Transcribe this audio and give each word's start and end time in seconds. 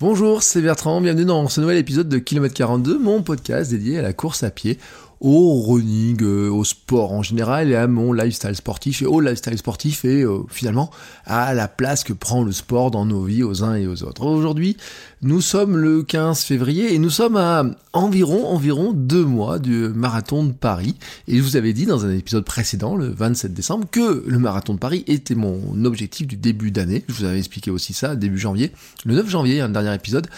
Bonjour, 0.00 0.44
c'est 0.44 0.62
Bertrand. 0.62 1.00
Bienvenue 1.00 1.24
dans 1.24 1.48
ce 1.48 1.60
nouvel 1.60 1.76
épisode 1.76 2.08
de 2.08 2.18
Kilomètre 2.18 2.54
42, 2.54 3.00
mon 3.00 3.20
podcast 3.20 3.72
dédié 3.72 3.98
à 3.98 4.02
la 4.02 4.12
course 4.12 4.44
à 4.44 4.50
pied 4.52 4.78
au 5.20 5.60
running, 5.62 6.22
euh, 6.22 6.48
au 6.48 6.64
sport 6.64 7.12
en 7.12 7.22
général 7.22 7.70
et 7.70 7.74
à 7.74 7.86
mon 7.88 8.12
lifestyle 8.12 8.54
sportif 8.54 9.02
et 9.02 9.06
au 9.06 9.20
lifestyle 9.20 9.58
sportif 9.58 10.04
et 10.04 10.22
euh, 10.22 10.42
finalement 10.48 10.90
à 11.26 11.54
la 11.54 11.66
place 11.66 12.04
que 12.04 12.12
prend 12.12 12.44
le 12.44 12.52
sport 12.52 12.90
dans 12.90 13.04
nos 13.04 13.24
vies 13.24 13.42
aux 13.42 13.64
uns 13.64 13.74
et 13.74 13.86
aux 13.86 14.04
autres. 14.04 14.24
Aujourd'hui, 14.24 14.76
nous 15.22 15.40
sommes 15.40 15.76
le 15.76 16.02
15 16.02 16.42
février 16.42 16.94
et 16.94 16.98
nous 16.98 17.10
sommes 17.10 17.36
à 17.36 17.64
environ 17.92 18.46
environ 18.46 18.92
deux 18.92 19.24
mois 19.24 19.58
du 19.58 19.88
marathon 19.88 20.44
de 20.44 20.52
Paris 20.52 20.94
et 21.26 21.36
je 21.36 21.42
vous 21.42 21.56
avais 21.56 21.72
dit 21.72 21.86
dans 21.86 22.06
un 22.06 22.12
épisode 22.12 22.44
précédent, 22.44 22.94
le 22.94 23.08
27 23.08 23.52
décembre, 23.52 23.88
que 23.90 24.24
le 24.26 24.38
marathon 24.38 24.74
de 24.74 24.78
Paris 24.78 25.02
était 25.08 25.34
mon 25.34 25.84
objectif 25.84 26.26
du 26.26 26.36
début 26.36 26.70
d'année. 26.70 27.04
Je 27.08 27.14
vous 27.14 27.24
avais 27.24 27.38
expliqué 27.38 27.70
aussi 27.70 27.92
ça 27.92 28.14
début 28.14 28.38
janvier, 28.38 28.72
le 29.04 29.14
9 29.14 29.28
janvier, 29.28 29.60
un 29.60 29.68
dernier 29.68 29.94
épisode. 29.94 30.28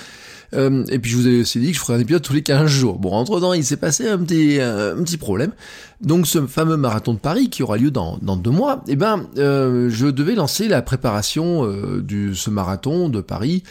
Euh, 0.54 0.84
et 0.88 0.98
puis 0.98 1.10
je 1.10 1.16
vous 1.16 1.28
ai 1.28 1.40
aussi 1.40 1.60
dit 1.60 1.68
que 1.68 1.74
je 1.74 1.80
ferais 1.80 1.94
un 1.94 2.00
épisode 2.00 2.22
tous 2.22 2.32
les 2.32 2.42
15 2.42 2.66
jours. 2.66 2.98
Bon, 2.98 3.12
entre-temps, 3.12 3.52
il 3.52 3.64
s'est 3.64 3.76
passé 3.76 4.08
un 4.08 4.18
petit, 4.18 4.58
euh, 4.58 4.96
un 4.96 5.02
petit 5.02 5.16
problème. 5.16 5.52
Donc 6.00 6.26
ce 6.26 6.46
fameux 6.46 6.76
marathon 6.76 7.14
de 7.14 7.18
Paris 7.18 7.50
qui 7.50 7.62
aura 7.62 7.76
lieu 7.76 7.90
dans, 7.90 8.18
dans 8.22 8.36
deux 8.36 8.50
mois, 8.50 8.82
eh 8.88 8.96
ben, 8.96 9.26
euh, 9.38 9.88
je 9.90 10.06
devais 10.06 10.34
lancer 10.34 10.68
la 10.68 10.82
préparation 10.82 11.64
euh, 11.64 12.02
de 12.02 12.32
ce 12.32 12.50
marathon 12.50 13.08
de 13.08 13.20
Paris, 13.20 13.62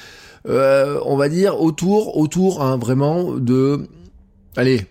on 0.45 1.15
va 1.17 1.29
dire 1.29 1.59
autour, 1.59 2.17
autour 2.17 2.63
hein, 2.63 2.77
vraiment 2.77 3.33
de... 3.33 3.87
Allez, 4.55 4.87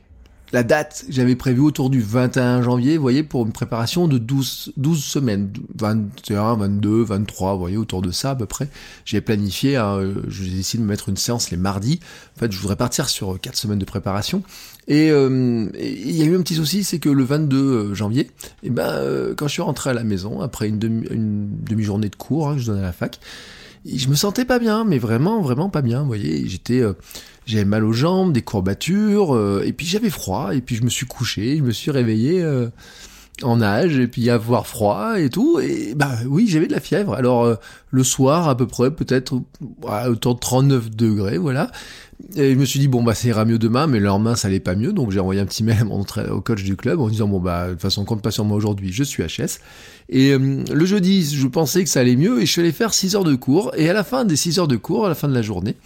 la 0.52 0.62
date, 0.62 1.04
j'avais 1.08 1.36
prévu 1.36 1.60
autour 1.60 1.90
du 1.90 2.00
21 2.00 2.62
janvier, 2.62 2.96
vous 2.96 3.02
voyez, 3.02 3.22
pour 3.22 3.44
une 3.44 3.52
préparation 3.52 4.08
de 4.08 4.18
12, 4.18 4.72
12 4.76 5.04
semaines, 5.04 5.52
21, 5.78 6.56
22, 6.56 7.02
23, 7.02 7.52
vous 7.52 7.58
voyez, 7.58 7.76
autour 7.76 8.00
de 8.00 8.10
ça 8.10 8.30
à 8.30 8.34
peu 8.34 8.46
près. 8.46 8.68
J'ai 9.04 9.20
planifié, 9.20 9.76
hein, 9.76 10.00
je 10.28 10.44
décidé 10.44 10.78
de 10.78 10.86
me 10.86 10.88
mettre 10.88 11.08
une 11.08 11.16
séance 11.16 11.50
les 11.50 11.56
mardis. 11.56 12.00
En 12.36 12.40
fait, 12.40 12.50
je 12.50 12.58
voudrais 12.58 12.76
partir 12.76 13.08
sur 13.08 13.38
4 13.40 13.56
semaines 13.56 13.78
de 13.78 13.84
préparation. 13.84 14.42
Et 14.86 15.10
euh, 15.10 15.66
il 15.78 16.16
y 16.16 16.22
a 16.22 16.24
eu 16.24 16.34
un 16.34 16.40
petit 16.40 16.54
souci, 16.54 16.82
c'est 16.82 16.98
que 16.98 17.10
le 17.10 17.24
22 17.24 17.92
janvier, 17.92 18.22
et 18.22 18.30
eh 18.64 18.70
ben, 18.70 18.88
euh, 18.88 19.34
quand 19.36 19.48
je 19.48 19.52
suis 19.52 19.62
rentré 19.62 19.90
à 19.90 19.94
la 19.94 20.04
maison, 20.04 20.40
après 20.40 20.68
une 20.68 20.78
demi-journée 20.78 22.08
de 22.08 22.16
cours 22.16 22.48
hein, 22.48 22.54
que 22.54 22.60
je 22.60 22.66
donnais 22.66 22.80
à 22.80 22.84
la 22.84 22.92
fac, 22.92 23.20
je 23.84 24.08
me 24.08 24.14
sentais 24.14 24.44
pas 24.44 24.58
bien, 24.58 24.84
mais 24.84 24.98
vraiment, 24.98 25.40
vraiment 25.40 25.68
pas 25.68 25.82
bien, 25.82 26.00
vous 26.00 26.06
voyez, 26.06 26.46
j'étais... 26.48 26.80
Euh, 26.80 26.94
j'avais 27.46 27.64
mal 27.64 27.82
aux 27.82 27.94
jambes, 27.94 28.34
des 28.34 28.42
courbatures, 28.42 29.34
euh, 29.34 29.62
et 29.64 29.72
puis 29.72 29.86
j'avais 29.86 30.10
froid, 30.10 30.54
et 30.54 30.60
puis 30.60 30.76
je 30.76 30.82
me 30.82 30.90
suis 30.90 31.06
couché, 31.06 31.56
je 31.56 31.62
me 31.62 31.70
suis 31.70 31.90
réveillé 31.90 32.42
euh, 32.42 32.68
en 33.42 33.62
âge, 33.62 33.98
et 33.98 34.06
puis 34.06 34.28
avoir 34.28 34.66
froid 34.66 35.18
et 35.18 35.30
tout, 35.30 35.58
et 35.58 35.94
bah 35.94 36.10
oui, 36.26 36.46
j'avais 36.46 36.66
de 36.66 36.72
la 36.72 36.80
fièvre. 36.80 37.14
Alors 37.14 37.56
le 37.90 38.04
soir 38.04 38.50
à 38.50 38.56
peu 38.56 38.66
près, 38.66 38.90
peut-être 38.90 39.40
autour 40.06 40.34
de 40.34 40.40
39 40.40 40.90
degrés, 40.90 41.38
voilà. 41.38 41.70
Et 42.36 42.52
je 42.52 42.58
me 42.58 42.64
suis 42.64 42.80
dit, 42.80 42.88
bon, 42.88 43.02
bah, 43.02 43.14
ça 43.14 43.28
ira 43.28 43.44
mieux 43.44 43.58
demain, 43.58 43.86
mais 43.86 44.00
le 44.00 44.06
lendemain, 44.06 44.34
ça 44.34 44.48
allait 44.48 44.58
pas 44.58 44.74
mieux. 44.74 44.92
Donc, 44.92 45.12
j'ai 45.12 45.20
envoyé 45.20 45.40
un 45.40 45.46
petit 45.46 45.62
mail 45.62 45.86
au 46.30 46.40
coach 46.40 46.64
du 46.64 46.76
club 46.76 47.00
en 47.00 47.08
disant, 47.08 47.28
bon, 47.28 47.38
bah, 47.38 47.68
de 47.68 47.72
toute 47.72 47.82
façon, 47.82 48.04
compte 48.04 48.22
pas 48.22 48.32
sur 48.32 48.44
moi 48.44 48.56
aujourd'hui, 48.56 48.92
je 48.92 49.04
suis 49.04 49.22
HS. 49.22 49.60
Et 50.08 50.32
euh, 50.32 50.64
le 50.72 50.86
jeudi, 50.86 51.24
je 51.24 51.46
pensais 51.46 51.84
que 51.84 51.90
ça 51.90 52.00
allait 52.00 52.16
mieux 52.16 52.40
et 52.42 52.46
je 52.46 52.50
suis 52.50 52.60
allé 52.60 52.72
faire 52.72 52.92
6 52.92 53.14
heures 53.14 53.24
de 53.24 53.36
cours. 53.36 53.72
Et 53.76 53.88
à 53.88 53.92
la 53.92 54.02
fin 54.02 54.24
des 54.24 54.34
6 54.34 54.58
heures 54.58 54.68
de 54.68 54.76
cours, 54.76 55.06
à 55.06 55.08
la 55.08 55.14
fin 55.14 55.28
de 55.28 55.34
la 55.34 55.42
journée, 55.42 55.76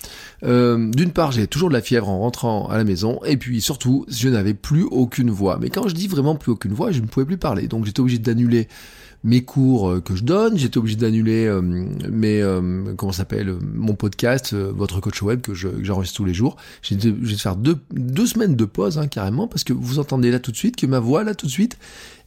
euh, 0.43 0.91
d'une 0.91 1.11
part, 1.11 1.33
j'ai 1.33 1.47
toujours 1.47 1.69
de 1.69 1.75
la 1.75 1.83
fièvre 1.83 2.09
en 2.09 2.21
rentrant 2.21 2.67
à 2.69 2.79
la 2.79 2.85
maison. 2.85 3.21
Et 3.27 3.37
puis, 3.37 3.61
surtout, 3.61 4.07
je 4.09 4.29
n'avais 4.31 4.55
plus 4.55 4.85
aucune 4.85 5.31
voix. 5.31 5.59
Mais 5.61 5.69
quand 5.69 5.87
je 5.87 5.95
dis 5.95 6.09
vraiment 6.09 6.35
plus 6.35 6.53
aucune 6.53 6.73
voix, 6.73 6.93
je 6.93 7.01
ne 7.01 7.07
pouvais 7.07 7.27
plus 7.27 7.37
parler. 7.37 7.69
Donc, 7.69 7.85
j'étais 7.85 8.01
obligé 8.01 8.19
d'annuler 8.19 8.69
mes 9.25 9.43
cours 9.43 9.91
euh, 9.91 10.01
que 10.01 10.17
je 10.17 10.25
donne, 10.25 10.59
j'étais 10.59 10.79
obligé 10.79 10.97
d'annuler 10.97 11.47
euh, 11.47 11.61
mes 11.63 12.43
euh, 12.43 12.95
comment 12.97 13.13
s'appelle 13.13 13.57
mon 13.63 13.95
podcast, 13.95 14.55
votre 14.55 15.01
coach 15.01 15.23
web 15.23 15.41
que 15.41 15.55
j'enregistre 15.55 16.17
tous 16.17 16.25
les 16.25 16.35
jours. 16.35 16.57
J'ai 16.83 16.97
obligé 16.97 17.37
de 17.37 17.41
faire 17.41 17.57
deux, 17.57 17.79
deux 17.93 18.27
semaines 18.27 18.57
de 18.57 18.65
pause 18.65 18.99
hein, 18.99 19.07
carrément 19.07 19.47
parce 19.47 19.65
que 19.65 19.73
vous 19.73 19.99
entendez 19.99 20.31
là 20.31 20.41
tout 20.41 20.51
de 20.51 20.57
suite 20.57 20.77
que 20.77 20.87
ma 20.87 20.99
voix 20.99 21.25
là 21.25 21.35
tout 21.35 21.47
de 21.47 21.51
suite 21.51 21.79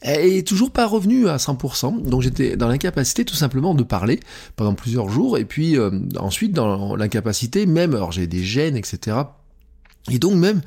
est 0.02 0.48
toujours 0.48 0.72
pas 0.72 0.86
revenue 0.86 1.28
à 1.28 1.38
100%. 1.38 2.04
Donc 2.04 2.22
j'étais 2.22 2.56
dans 2.56 2.68
l'incapacité 2.68 3.26
tout 3.26 3.36
simplement 3.36 3.74
de 3.74 3.84
parler 3.84 4.20
pendant 4.56 4.74
plusieurs 4.74 5.10
jours 5.10 5.38
et 5.38 5.46
puis 5.46 5.78
ensuite 6.18 6.54
dans 6.54 6.96
l'incapacité 6.96 7.66
même 7.66 7.94
alors 7.94 8.12
j'ai 8.12 8.28
des 8.28 8.44
gènes 8.44 8.78
etc. 8.78 9.18
Et 10.12 10.20
donc 10.20 10.36
même 10.36 10.62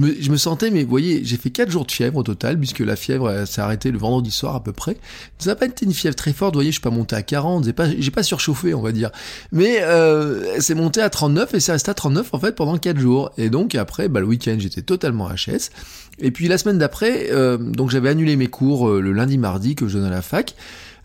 je 0.00 0.30
me, 0.30 0.36
sentais, 0.36 0.70
mais 0.70 0.82
vous 0.82 0.90
voyez, 0.90 1.24
j'ai 1.24 1.36
fait 1.36 1.50
4 1.50 1.70
jours 1.70 1.86
de 1.86 1.92
fièvre 1.92 2.16
au 2.16 2.22
total, 2.24 2.58
puisque 2.58 2.80
la 2.80 2.96
fièvre 2.96 3.46
s'est 3.46 3.60
arrêtée 3.60 3.92
le 3.92 3.98
vendredi 3.98 4.32
soir 4.32 4.56
à 4.56 4.62
peu 4.62 4.72
près. 4.72 4.96
Ça 5.38 5.50
n'a 5.50 5.56
pas 5.56 5.66
été 5.66 5.84
une 5.84 5.92
fièvre 5.92 6.16
très 6.16 6.32
forte, 6.32 6.54
vous 6.54 6.58
voyez, 6.58 6.70
je 6.70 6.76
suis 6.76 6.82
pas 6.82 6.90
monté 6.90 7.14
à 7.14 7.22
40, 7.22 7.64
j'ai 7.64 7.72
pas, 7.72 7.88
j'ai 7.96 8.10
pas 8.10 8.24
surchauffé, 8.24 8.74
on 8.74 8.80
va 8.80 8.90
dire. 8.90 9.10
Mais 9.52 9.82
euh, 9.82 10.60
c'est 10.60 10.74
monté 10.74 11.00
à 11.00 11.10
39 11.10 11.54
et 11.54 11.60
c'est 11.60 11.70
resté 11.70 11.92
à 11.92 11.94
39 11.94 12.34
en 12.34 12.38
fait 12.40 12.56
pendant 12.56 12.76
4 12.76 12.98
jours. 12.98 13.30
Et 13.38 13.50
donc 13.50 13.76
après, 13.76 14.08
bah, 14.08 14.18
le 14.18 14.26
week-end, 14.26 14.56
j'étais 14.58 14.82
totalement 14.82 15.28
HS. 15.28 15.70
Et 16.18 16.32
puis 16.32 16.48
la 16.48 16.58
semaine 16.58 16.78
d'après, 16.78 17.28
euh, 17.30 17.56
donc 17.56 17.90
j'avais 17.90 18.08
annulé 18.08 18.34
mes 18.34 18.48
cours 18.48 18.88
euh, 18.88 19.00
le 19.00 19.12
lundi, 19.12 19.38
mardi 19.38 19.76
que 19.76 19.86
je 19.86 19.98
donnais 19.98 20.08
à 20.08 20.10
la 20.10 20.22
fac. 20.22 20.56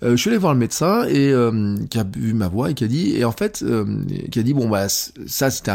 Euh, 0.02 0.12
je 0.12 0.16
suis 0.16 0.30
allé 0.30 0.38
voir 0.38 0.54
le 0.54 0.60
médecin 0.60 1.06
et 1.08 1.32
euh, 1.32 1.76
qui 1.90 2.00
a 2.00 2.06
vu 2.06 2.34
ma 2.34 2.48
voix 2.48 2.72
et 2.72 2.74
qui 2.74 2.86
a 2.86 2.88
dit 2.88 3.18
et 3.18 3.26
en 3.26 3.34
fait 3.34 3.62
euh, 3.64 3.86
qui 4.32 4.40
a 4.40 4.44
dit 4.44 4.54
bon 4.54 4.70
bah 4.70 4.88
ça 4.88 5.50
c'était 5.50 5.72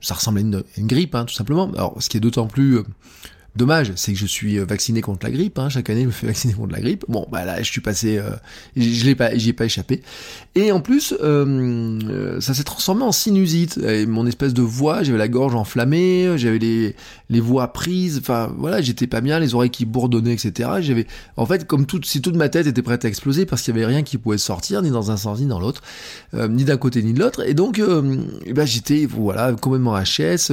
ça 0.00 0.14
ressemblait 0.14 0.42
à 0.42 0.44
une, 0.44 0.62
une 0.78 0.86
grippe 0.86 1.14
hein, 1.14 1.26
tout 1.26 1.34
simplement. 1.34 1.70
Alors 1.72 1.96
ce 2.00 2.08
qui 2.08 2.16
est 2.16 2.20
d'autant 2.20 2.46
plus 2.46 2.80
Dommage, 3.58 3.92
c'est 3.96 4.12
que 4.12 4.18
je 4.18 4.26
suis 4.26 4.56
euh, 4.56 4.64
vacciné 4.64 5.00
contre 5.00 5.26
la 5.26 5.32
grippe. 5.32 5.58
Hein. 5.58 5.68
Chaque 5.68 5.90
année, 5.90 6.02
je 6.02 6.06
me 6.06 6.12
fais 6.12 6.26
vacciner 6.28 6.54
contre 6.54 6.72
la 6.72 6.80
grippe. 6.80 7.04
Bon, 7.08 7.26
bah 7.32 7.44
là, 7.44 7.60
je 7.60 7.68
suis 7.68 7.80
passé, 7.80 8.16
euh, 8.16 8.30
je 8.76 9.04
l'ai 9.04 9.16
pas, 9.16 9.36
j'y 9.36 9.48
ai 9.48 9.52
pas 9.52 9.64
échappé. 9.64 10.00
Et 10.54 10.70
en 10.70 10.80
plus, 10.80 11.12
euh, 11.20 11.98
euh, 12.08 12.40
ça 12.40 12.54
s'est 12.54 12.62
transformé 12.62 13.02
en 13.02 13.10
sinusite. 13.10 13.78
Et 13.78 14.06
mon 14.06 14.28
espèce 14.28 14.54
de 14.54 14.62
voix, 14.62 15.02
j'avais 15.02 15.18
la 15.18 15.26
gorge 15.26 15.56
enflammée, 15.56 16.34
j'avais 16.36 16.60
les 16.60 16.94
les 17.30 17.40
voix 17.40 17.72
prises. 17.72 18.18
Enfin, 18.20 18.54
voilà, 18.56 18.80
j'étais 18.80 19.08
pas 19.08 19.20
bien, 19.20 19.40
les 19.40 19.56
oreilles 19.56 19.70
qui 19.70 19.86
bourdonnaient, 19.86 20.34
etc. 20.34 20.70
J'avais, 20.80 21.08
en 21.36 21.44
fait, 21.44 21.66
comme 21.66 21.84
toute, 21.84 22.06
si 22.06 22.22
toute 22.22 22.36
ma 22.36 22.48
tête 22.48 22.68
était 22.68 22.82
prête 22.82 23.04
à 23.04 23.08
exploser 23.08 23.44
parce 23.44 23.62
qu'il 23.62 23.74
y 23.74 23.76
avait 23.76 23.86
rien 23.86 24.04
qui 24.04 24.18
pouvait 24.18 24.38
sortir, 24.38 24.82
ni 24.82 24.90
dans 24.90 25.10
un 25.10 25.16
sens 25.16 25.40
ni 25.40 25.46
dans 25.46 25.58
l'autre, 25.58 25.82
ni 26.32 26.64
d'un 26.64 26.76
côté 26.76 27.02
ni 27.02 27.12
de 27.12 27.18
l'autre. 27.18 27.44
Et 27.44 27.54
donc, 27.54 27.82
bah, 28.54 28.66
j'étais, 28.66 29.04
voilà, 29.04 29.52
complètement 29.52 29.98
HS. 29.98 30.52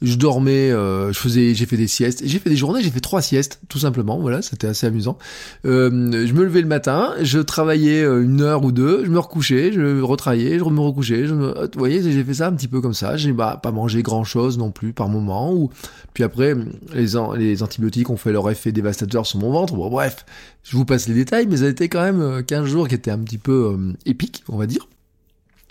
je 0.00 0.14
dormais, 0.16 0.70
je 0.70 1.18
faisais, 1.18 1.54
j'ai 1.54 1.66
fait 1.66 1.76
des 1.76 1.88
siestes, 1.88 2.22
j'ai 2.24 2.38
des 2.48 2.56
journées, 2.56 2.82
j'ai 2.82 2.90
fait 2.90 3.00
trois 3.00 3.22
siestes, 3.22 3.60
tout 3.68 3.78
simplement. 3.78 4.18
Voilà, 4.18 4.42
c'était 4.42 4.66
assez 4.66 4.86
amusant. 4.86 5.18
Euh, 5.64 5.90
je 6.26 6.32
me 6.32 6.44
levais 6.44 6.60
le 6.60 6.66
matin, 6.66 7.14
je 7.22 7.38
travaillais 7.38 8.02
euh, 8.02 8.22
une 8.22 8.40
heure 8.42 8.64
ou 8.64 8.72
deux, 8.72 9.04
je 9.04 9.10
me 9.10 9.18
recouchais, 9.18 9.72
je 9.72 10.00
retravaillais, 10.00 10.58
je 10.58 10.64
me 10.64 10.80
recouchais. 10.80 11.26
Je 11.26 11.34
me... 11.34 11.52
Vous 11.52 11.78
voyez, 11.78 12.02
j'ai 12.02 12.24
fait 12.24 12.34
ça 12.34 12.48
un 12.48 12.52
petit 12.52 12.68
peu 12.68 12.80
comme 12.80 12.94
ça. 12.94 13.16
J'ai 13.16 13.32
pas 13.32 13.60
mangé 13.72 14.02
grand 14.02 14.24
chose 14.24 14.58
non 14.58 14.70
plus 14.70 14.92
par 14.92 15.08
moment. 15.08 15.52
Ou 15.52 15.70
puis 16.14 16.24
après, 16.24 16.54
les, 16.94 17.06
les 17.36 17.62
antibiotiques 17.62 18.10
ont 18.10 18.16
fait 18.16 18.32
leur 18.32 18.50
effet 18.50 18.72
dévastateur 18.72 19.26
sur 19.26 19.38
mon 19.38 19.50
ventre. 19.50 19.74
Bon, 19.74 19.90
bref, 19.90 20.24
je 20.62 20.76
vous 20.76 20.84
passe 20.84 21.08
les 21.08 21.14
détails, 21.14 21.46
mais 21.46 21.58
ça 21.58 21.64
a 21.64 21.68
été 21.68 21.88
quand 21.88 22.02
même 22.02 22.42
15 22.44 22.62
euh, 22.62 22.66
jours 22.66 22.88
qui 22.88 22.94
étaient 22.94 23.10
un 23.10 23.18
petit 23.18 23.38
peu 23.38 23.72
euh, 23.72 23.92
épiques, 24.04 24.42
on 24.48 24.56
va 24.56 24.66
dire. 24.66 24.88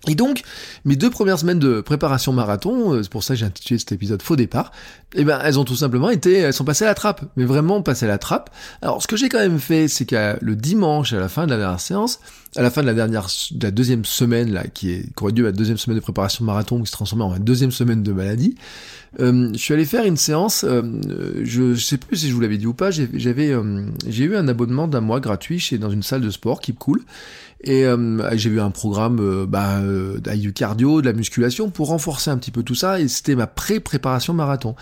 Et 0.07 0.15
donc, 0.15 0.43
mes 0.83 0.95
deux 0.95 1.09
premières 1.09 1.39
semaines 1.39 1.59
de 1.59 1.81
préparation 1.81 2.33
marathon, 2.33 2.93
euh, 2.93 3.03
c'est 3.03 3.11
pour 3.11 3.23
ça 3.23 3.33
que 3.33 3.39
j'ai 3.39 3.45
intitulé 3.45 3.79
cet 3.79 3.91
épisode 3.91 4.21
Faux 4.21 4.35
départ, 4.35 4.71
eh 5.15 5.23
ben, 5.23 5.39
elles 5.43 5.59
ont 5.59 5.65
tout 5.65 5.75
simplement 5.75 6.09
été, 6.09 6.39
elles 6.39 6.53
sont 6.53 6.65
passées 6.65 6.85
à 6.85 6.87
la 6.87 6.95
trappe, 6.95 7.21
mais 7.35 7.45
vraiment 7.45 7.81
passées 7.81 8.05
à 8.05 8.09
la 8.09 8.17
trappe. 8.17 8.49
Alors, 8.81 9.01
ce 9.01 9.07
que 9.07 9.17
j'ai 9.17 9.29
quand 9.29 9.39
même 9.39 9.59
fait, 9.59 9.87
c'est 9.87 10.05
qu'à 10.05 10.37
le 10.41 10.55
dimanche, 10.55 11.13
à 11.13 11.19
la 11.19 11.29
fin 11.29 11.45
de 11.45 11.51
la 11.51 11.57
dernière 11.57 11.79
séance, 11.79 12.19
à 12.55 12.61
la 12.61 12.71
fin 12.71 12.81
de 12.81 12.87
la 12.87 12.93
dernière, 12.93 13.27
de 13.51 13.63
la 13.65 13.71
deuxième 13.71 14.05
semaine, 14.05 14.51
là, 14.51 14.65
qui 14.67 14.91
est, 14.91 15.13
qui 15.15 15.23
aurait 15.23 15.33
dû 15.33 15.41
être 15.41 15.47
la 15.47 15.51
deuxième 15.51 15.77
semaine 15.77 15.97
de 15.97 16.01
préparation 16.01 16.45
marathon, 16.45 16.79
qui 16.79 16.87
se 16.87 16.91
transformait 16.91 17.23
en 17.23 17.29
ma 17.29 17.39
deuxième 17.39 17.71
semaine 17.71 18.03
de 18.03 18.11
maladie, 18.11 18.55
euh, 19.19 19.49
je 19.53 19.57
suis 19.57 19.73
allé 19.73 19.85
faire 19.85 20.05
une 20.05 20.17
séance, 20.17 20.63
euh, 20.67 20.81
je, 21.43 21.73
je, 21.73 21.83
sais 21.85 21.97
plus 21.97 22.17
si 22.17 22.29
je 22.29 22.33
vous 22.33 22.41
l'avais 22.41 22.57
dit 22.57 22.67
ou 22.67 22.73
pas, 22.73 22.91
j'avais, 22.91 23.51
euh, 23.51 23.85
j'ai 24.07 24.25
eu 24.25 24.35
un 24.35 24.47
abonnement 24.47 24.87
d'un 24.87 25.01
mois 25.01 25.19
gratuit 25.19 25.59
chez, 25.59 25.77
dans 25.77 25.89
une 25.89 26.03
salle 26.03 26.21
de 26.21 26.29
sport, 26.29 26.59
Keep 26.61 26.79
Cool, 26.79 27.01
et 27.65 27.85
euh, 27.85 28.37
j'ai 28.37 28.51
eu 28.51 28.59
un 28.59 28.69
programme 28.69 29.19
euh, 29.19 29.45
bah, 29.47 29.79
euh, 29.79 30.19
du 30.19 30.53
cardio, 30.53 31.01
de 31.01 31.07
la 31.07 31.13
musculation 31.13 31.69
pour 31.69 31.87
renforcer 31.87 32.29
un 32.29 32.37
petit 32.37 32.51
peu 32.51 32.61
tout 32.61 32.75
ça. 32.75 32.99
Et 32.99 33.07
c'était 33.07 33.35
ma 33.35 33.47
pré-préparation 33.47 34.33
marathon. 34.33 34.75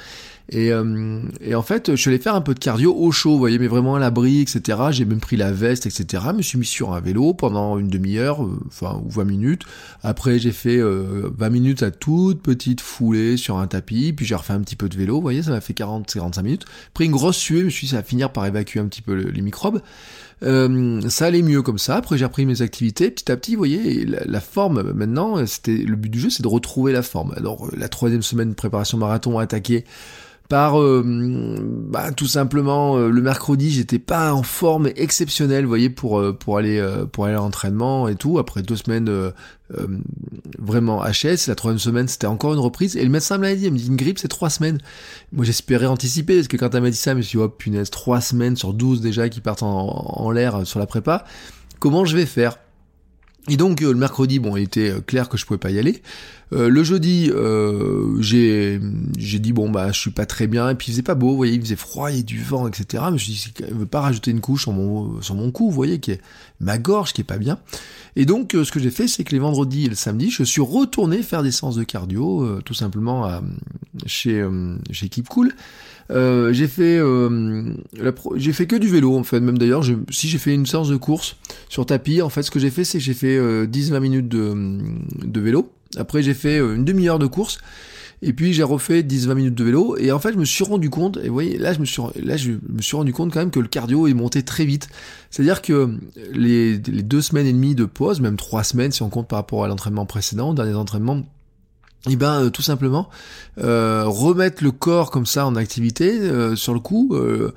Et, 0.49 0.71
euh, 0.71 1.21
et, 1.41 1.55
en 1.55 1.61
fait, 1.61 1.91
je 1.91 1.95
suis 1.95 2.09
allé 2.09 2.19
faire 2.19 2.35
un 2.35 2.41
peu 2.41 2.53
de 2.53 2.59
cardio 2.59 2.93
au 2.93 3.11
chaud, 3.11 3.31
vous 3.31 3.37
voyez, 3.37 3.59
mais 3.59 3.67
vraiment 3.67 3.95
à 3.95 3.99
l'abri, 3.99 4.41
etc. 4.41 4.77
J'ai 4.91 5.05
même 5.05 5.19
pris 5.19 5.37
la 5.37 5.51
veste, 5.51 5.85
etc. 5.85 6.23
Je 6.31 6.37
me 6.37 6.41
suis 6.41 6.57
mis 6.57 6.65
sur 6.65 6.93
un 6.93 6.99
vélo 6.99 7.33
pendant 7.33 7.79
une 7.79 7.87
demi-heure, 7.87 8.43
euh, 8.43 8.59
enfin, 8.67 9.01
ou 9.05 9.09
20 9.09 9.23
minutes. 9.23 9.63
Après, 10.03 10.39
j'ai 10.39 10.51
fait 10.51 10.79
20 10.81 11.49
minutes 11.49 11.83
à 11.83 11.91
toute 11.91 12.41
petite 12.41 12.81
foulée 12.81 13.37
sur 13.37 13.57
un 13.57 13.67
tapis, 13.67 14.11
puis 14.13 14.25
j'ai 14.25 14.35
refait 14.35 14.53
un 14.53 14.61
petit 14.61 14.75
peu 14.75 14.89
de 14.89 14.97
vélo, 14.97 15.15
vous 15.15 15.21
voyez, 15.21 15.43
ça 15.43 15.51
m'a 15.51 15.61
fait 15.61 15.73
40-45 15.73 16.43
minutes. 16.43 16.65
Pris 16.93 17.05
une 17.05 17.11
grosse 17.11 17.37
suée, 17.37 17.59
je 17.59 17.65
me 17.65 17.69
suis 17.69 17.87
dit, 17.87 17.91
ça 17.91 17.97
va 17.97 18.03
finir 18.03 18.31
par 18.31 18.45
évacuer 18.45 18.79
un 18.79 18.87
petit 18.87 19.01
peu 19.01 19.13
les 19.13 19.41
microbes. 19.41 19.81
Euh, 20.43 21.01
ça 21.09 21.25
allait 21.25 21.41
mieux 21.41 21.61
comme 21.61 21.77
ça. 21.77 21.95
Après, 21.95 22.17
j'ai 22.17 22.25
repris 22.25 22.45
mes 22.45 22.61
activités. 22.61 23.09
Petit 23.11 23.31
à 23.31 23.37
petit, 23.37 23.51
vous 23.51 23.59
voyez, 23.59 24.05
la, 24.05 24.41
forme, 24.41 24.91
maintenant, 24.93 25.45
c'était 25.45 25.77
le 25.77 25.95
but 25.95 26.09
du 26.09 26.19
jeu, 26.19 26.29
c'est 26.29 26.43
de 26.43 26.47
retrouver 26.47 26.91
la 26.91 27.01
forme. 27.01 27.33
Alors, 27.37 27.67
euh, 27.67 27.71
la 27.77 27.89
troisième 27.89 28.23
semaine 28.23 28.49
de 28.49 28.55
préparation 28.55 28.97
marathon 28.97 29.39
a 29.39 29.43
attaqué 29.43 29.85
par 30.53 30.79
euh, 30.79 31.03
bah, 31.03 32.11
tout 32.11 32.27
simplement 32.27 32.95
le 32.99 33.21
mercredi 33.23 33.71
j'étais 33.71 33.97
pas 33.97 34.31
en 34.35 34.43
forme 34.43 34.87
exceptionnelle 34.95 35.65
voyez 35.65 35.89
pour 35.89 36.21
pour 36.37 36.59
aller 36.59 36.79
pour 37.11 37.25
aller 37.25 37.33
à 37.33 37.37
l'entraînement 37.37 38.07
et 38.07 38.13
tout. 38.13 38.37
Après 38.37 38.61
deux 38.61 38.75
semaines 38.75 39.09
vraiment 40.59 41.03
HS 41.03 41.47
la 41.47 41.55
troisième 41.55 41.79
semaine 41.79 42.07
c'était 42.07 42.27
encore 42.27 42.53
une 42.53 42.59
reprise. 42.59 42.95
Et 42.95 43.03
le 43.03 43.09
médecin 43.09 43.39
me 43.39 43.43
l'a 43.45 43.55
dit 43.55 43.65
il 43.65 43.73
me 43.73 43.79
dit 43.79 43.87
une 43.87 43.95
grippe 43.95 44.19
c'est 44.19 44.27
trois 44.27 44.51
semaines. 44.51 44.77
Moi 45.31 45.43
j'espérais 45.43 45.87
anticiper 45.87 46.35
parce 46.35 46.47
que 46.47 46.57
quand 46.57 46.75
elle 46.75 46.83
m'a 46.83 46.91
dit 46.91 46.97
ça 46.97 47.13
je 47.13 47.17
me 47.17 47.21
suis 47.23 47.39
dit 47.39 47.43
oh 47.43 47.49
punaise 47.49 47.89
trois 47.89 48.21
semaines 48.21 48.55
sur 48.55 48.75
12 48.75 49.01
déjà 49.01 49.29
qui 49.29 49.41
partent 49.41 49.63
en, 49.63 49.87
en 49.87 50.29
l'air 50.29 50.67
sur 50.67 50.77
la 50.77 50.85
prépa. 50.85 51.25
Comment 51.79 52.05
je 52.05 52.15
vais 52.15 52.27
faire? 52.27 52.59
Et 53.49 53.57
donc 53.57 53.81
le 53.81 53.93
mercredi, 53.93 54.39
bon, 54.39 54.55
il 54.55 54.63
était 54.63 54.93
clair 55.05 55.27
que 55.27 55.37
je 55.37 55.45
pouvais 55.45 55.57
pas 55.57 55.69
y 55.71 55.79
aller. 55.79 56.01
Euh, 56.53 56.69
le 56.69 56.83
jeudi, 56.83 57.31
euh, 57.33 58.21
j'ai 58.21 59.39
dit 59.39 59.53
bon 59.53 59.69
bah 59.69 59.91
je 59.91 59.99
suis 59.99 60.11
pas 60.11 60.25
très 60.25 60.47
bien 60.47 60.69
et 60.69 60.75
puis 60.75 60.89
il 60.89 60.91
faisait 60.91 61.03
pas 61.03 61.15
beau, 61.15 61.29
vous 61.29 61.37
voyez, 61.37 61.53
il 61.53 61.61
faisait 61.61 61.75
froid, 61.75 62.11
il 62.11 62.17
y 62.17 62.19
a 62.19 62.23
du 62.23 62.41
vent, 62.41 62.67
etc. 62.67 63.03
Mais 63.11 63.17
je 63.17 63.31
je 63.31 63.73
veux 63.73 63.85
pas 63.85 64.01
rajouter 64.01 64.31
une 64.31 64.41
couche 64.41 64.63
sur 64.63 64.71
mon 64.71 65.21
sur 65.21 65.35
mon 65.35 65.51
cou, 65.51 65.65
vous 65.65 65.71
voyez, 65.71 65.99
qui 65.99 66.11
est 66.11 66.21
ma 66.59 66.77
gorge 66.77 67.13
qui 67.13 67.21
est 67.21 67.25
pas 67.25 67.37
bien. 67.37 67.57
Et 68.15 68.25
donc 68.25 68.53
euh, 68.53 68.63
ce 68.63 68.71
que 68.71 68.79
j'ai 68.79 68.91
fait, 68.91 69.07
c'est 69.07 69.23
que 69.23 69.31
les 69.31 69.39
vendredis 69.39 69.85
et 69.85 69.89
le 69.89 69.95
samedi, 69.95 70.29
je 70.29 70.43
suis 70.43 70.61
retourné 70.61 71.23
faire 71.23 71.41
des 71.41 71.51
séances 71.51 71.75
de 71.75 71.83
cardio, 71.83 72.61
tout 72.63 72.75
simplement 72.75 73.41
chez 74.05 74.45
chez 74.91 75.09
Keep 75.09 75.29
Cool. 75.29 75.53
Euh, 76.11 76.53
j'ai 76.53 76.67
fait 76.67 76.99
j'ai 78.35 78.53
fait 78.53 78.67
que 78.67 78.75
du 78.75 78.89
vélo 78.89 79.17
en 79.17 79.23
fait 79.23 79.39
même 79.39 79.57
d'ailleurs 79.57 79.83
si 80.11 80.27
j'ai 80.27 80.37
fait 80.37 80.53
une 80.53 80.65
séance 80.65 80.89
de 80.89 80.97
course 80.97 81.37
sur 81.69 81.85
tapis 81.85 82.21
en 82.21 82.27
fait 82.27 82.43
ce 82.43 82.51
que 82.51 82.59
j'ai 82.59 82.71
fait 82.71 82.83
c'est 82.83 82.97
que 82.97 83.03
j'ai 83.03 83.13
fait 83.13 83.39
10-20 83.39 83.99
minutes 84.01 84.27
de, 84.27 84.53
de 85.23 85.39
vélo 85.39 85.71
après, 85.97 86.23
j'ai 86.23 86.33
fait 86.33 86.59
euh, 86.59 86.75
une 86.75 86.85
demi-heure 86.85 87.19
de 87.19 87.27
course. 87.27 87.59
Et 88.25 88.31
puis 88.31 88.53
j'ai 88.53 88.63
refait 88.63 89.01
10-20 89.01 89.33
minutes 89.33 89.55
de 89.55 89.63
vélo 89.65 89.97
et 89.97 90.13
en 90.13 90.19
fait 90.19 90.31
je 90.31 90.37
me 90.37 90.45
suis 90.45 90.63
rendu 90.63 90.89
compte 90.89 91.17
et 91.21 91.27
vous 91.27 91.33
voyez 91.33 91.57
là 91.57 91.73
je 91.73 91.79
me 91.79 91.85
suis 91.85 92.95
rendu 92.95 93.11
compte 93.11 93.33
quand 93.33 93.39
même 93.41 93.51
que 93.51 93.59
le 93.59 93.67
cardio 93.67 94.07
est 94.07 94.13
monté 94.13 94.43
très 94.43 94.63
vite. 94.63 94.87
C'est-à-dire 95.29 95.61
que 95.61 95.97
les, 96.31 96.77
deux 96.77 97.21
semaines 97.21 97.47
et 97.47 97.51
demie 97.51 97.75
de 97.75 97.83
pause, 97.83 98.21
même 98.21 98.37
trois 98.37 98.63
semaines 98.63 98.93
si 98.93 99.01
on 99.03 99.09
compte 99.09 99.27
par 99.27 99.39
rapport 99.39 99.65
à 99.65 99.67
l'entraînement 99.67 100.05
précédent, 100.05 100.53
dernier 100.53 100.75
entraînement, 100.75 101.17
et 101.17 101.23
eh 102.09 102.15
ben 102.17 102.43
euh, 102.43 102.49
tout 102.49 102.61
simplement 102.61 103.09
euh, 103.59 104.03
remettre 104.05 104.63
le 104.63 104.71
corps 104.71 105.09
comme 105.09 105.25
ça 105.25 105.45
en 105.45 105.55
activité 105.55 106.19
euh, 106.19 106.55
sur 106.55 106.73
le 106.73 106.79
coup 106.79 107.15
euh, 107.15 107.53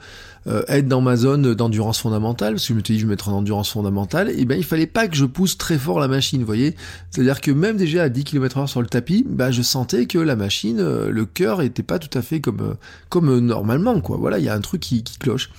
être 0.68 0.86
dans 0.86 1.00
ma 1.00 1.16
zone 1.16 1.54
d'endurance 1.54 1.98
fondamentale 1.98 2.54
parce 2.54 2.62
que 2.62 2.68
je 2.68 2.74
me 2.74 2.84
suis 2.84 2.94
dit 2.94 3.00
je 3.00 3.06
vais 3.06 3.10
mettre 3.10 3.28
en 3.28 3.32
endurance 3.32 3.70
fondamentale 3.70 4.30
et 4.30 4.44
ben 4.44 4.56
il 4.56 4.64
fallait 4.64 4.86
pas 4.86 5.08
que 5.08 5.16
je 5.16 5.24
pousse 5.24 5.58
très 5.58 5.78
fort 5.78 5.98
la 5.98 6.06
machine 6.06 6.38
vous 6.38 6.46
voyez. 6.46 6.76
C'est 7.10 7.22
à 7.22 7.24
dire 7.24 7.40
que 7.40 7.50
même 7.50 7.76
déjà 7.76 8.04
à 8.04 8.08
10 8.08 8.22
km 8.22 8.58
heure 8.58 8.68
sur 8.68 8.80
le 8.80 8.86
tapis 8.86 9.26
ben 9.28 9.50
je 9.50 9.62
sentais 9.62 10.06
que 10.06 10.18
la 10.18 10.36
machine 10.36 10.78
le 10.78 11.24
cœur 11.24 11.62
était 11.62 11.82
pas 11.82 11.98
tout 11.98 12.16
à 12.16 12.22
fait 12.22 12.40
comme 12.40 12.76
comme 13.08 13.40
normalement 13.40 14.00
quoi. 14.00 14.16
Voilà 14.18 14.38
il 14.38 14.44
y 14.44 14.48
a 14.48 14.54
un 14.54 14.60
truc 14.60 14.82
qui, 14.82 15.02
qui 15.02 15.18
cloche 15.18 15.50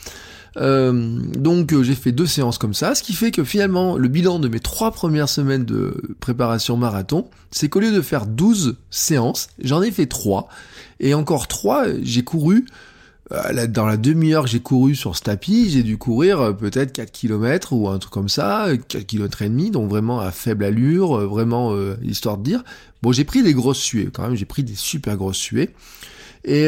euh, 0.60 0.92
donc 1.38 1.72
euh, 1.72 1.84
j'ai 1.84 1.96
fait 1.96 2.12
deux 2.12 2.26
séances 2.26 2.58
comme 2.58 2.74
ça, 2.74 2.96
ce 2.96 3.04
qui 3.04 3.14
fait 3.14 3.32
que 3.32 3.44
finalement 3.44 3.98
le 3.98 4.08
bilan 4.08 4.40
de 4.40 4.48
mes 4.48 4.60
trois 4.60 4.92
premières 4.92 5.30
semaines 5.30 5.66
de 5.66 6.16
préparation 6.20 6.78
marathon, 6.78 7.30
c'est 7.52 7.70
qu'au 7.70 7.80
lieu 7.80 7.92
de 7.92 8.02
faire 8.02 8.26
12 8.26 8.78
séances, 8.90 9.50
j'en 9.62 9.82
ai 9.82 9.92
fait 9.92 10.08
trois. 10.08 10.48
Et 11.00 11.14
encore 11.14 11.48
trois, 11.48 11.86
j'ai 12.02 12.24
couru, 12.24 12.66
euh, 13.32 13.68
dans 13.68 13.86
la 13.86 13.98
demi-heure 13.98 14.46
que 14.46 14.50
j'ai 14.50 14.60
couru 14.60 14.96
sur 14.96 15.16
ce 15.16 15.22
tapis, 15.22 15.70
j'ai 15.70 15.84
dû 15.84 15.98
courir 15.98 16.58
peut-être 16.58 16.92
4 16.92 17.12
km 17.12 17.74
ou 17.74 17.88
un 17.88 18.00
truc 18.00 18.12
comme 18.12 18.30
ça, 18.30 18.68
4 18.88 19.06
km 19.06 19.44
et 19.44 19.50
demi, 19.50 19.70
donc 19.70 19.90
vraiment 19.90 20.20
à 20.20 20.32
faible 20.32 20.66
allure, 20.66 21.28
vraiment 21.28 21.76
histoire 22.02 22.38
de 22.38 22.44
dire. 22.44 22.64
Bon 23.04 23.12
j'ai 23.12 23.26
pris 23.26 23.44
des 23.44 23.54
grosses 23.54 23.78
suées 23.78 24.10
quand 24.12 24.24
même, 24.24 24.36
j'ai 24.36 24.46
pris 24.46 24.64
des 24.64 24.76
super 24.76 25.18
grosses 25.18 25.38
suées. 25.38 25.70
Et... 26.46 26.68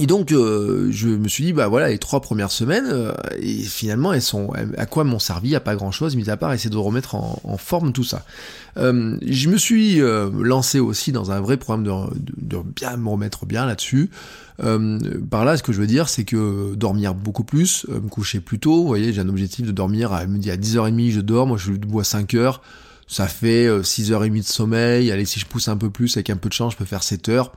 Et 0.00 0.06
donc 0.06 0.32
euh, 0.32 0.88
je 0.90 1.08
me 1.08 1.28
suis 1.28 1.44
dit 1.44 1.52
bah 1.52 1.68
voilà 1.68 1.90
les 1.90 1.98
trois 1.98 2.22
premières 2.22 2.50
semaines 2.50 2.86
euh, 2.88 3.12
et 3.38 3.52
finalement 3.58 4.14
elles 4.14 4.22
sont 4.22 4.50
à 4.78 4.86
quoi 4.86 5.04
m'ont 5.04 5.18
servi 5.18 5.54
à 5.54 5.60
pas 5.60 5.76
grand 5.76 5.92
chose 5.92 6.16
mis 6.16 6.30
à 6.30 6.38
part 6.38 6.54
essayer 6.54 6.70
de 6.70 6.76
remettre 6.78 7.16
en, 7.16 7.58
forme 7.58 7.92
tout 7.92 8.02
ça. 8.02 8.24
Euh, 8.78 9.18
je 9.20 9.50
me 9.50 9.58
suis 9.58 10.00
lancé 10.00 10.80
aussi 10.80 11.12
dans 11.12 11.32
un 11.32 11.40
vrai 11.40 11.58
programme 11.58 11.84
de, 11.84 12.56
bien 12.74 12.96
me 12.96 13.10
remettre 13.10 13.44
bien 13.44 13.66
là-dessus. 13.66 14.08
par 14.58 15.44
là 15.44 15.58
ce 15.58 15.62
que 15.62 15.72
je 15.72 15.80
veux 15.80 15.86
dire 15.86 16.08
c'est 16.08 16.24
que 16.24 16.74
dormir 16.74 17.14
beaucoup 17.14 17.44
plus, 17.44 17.86
me 17.90 18.08
coucher 18.08 18.40
plus 18.40 18.58
tôt. 18.58 18.80
Vous 18.80 18.86
voyez 18.86 19.12
j'ai 19.12 19.20
un 19.20 19.28
objectif 19.28 19.66
de 19.66 19.72
dormir 19.72 20.14
à, 20.14 20.20
à 20.20 20.26
10h30 20.26 21.10
je 21.10 21.20
dors, 21.20 21.46
moi 21.46 21.58
je 21.58 21.72
bois 21.72 22.04
5 22.04 22.32
heures. 22.34 22.62
Ça 23.06 23.26
fait 23.26 23.68
6h30 23.68 24.38
de 24.38 24.42
sommeil, 24.44 25.10
allez 25.10 25.26
si 25.26 25.40
je 25.40 25.46
pousse 25.46 25.68
un 25.68 25.76
peu 25.76 25.90
plus 25.90 26.16
avec 26.16 26.30
un 26.30 26.36
peu 26.36 26.48
de 26.48 26.54
chance 26.54 26.72
je 26.72 26.78
peux 26.78 26.86
faire 26.86 27.02
7 27.02 27.28
heures 27.28 27.52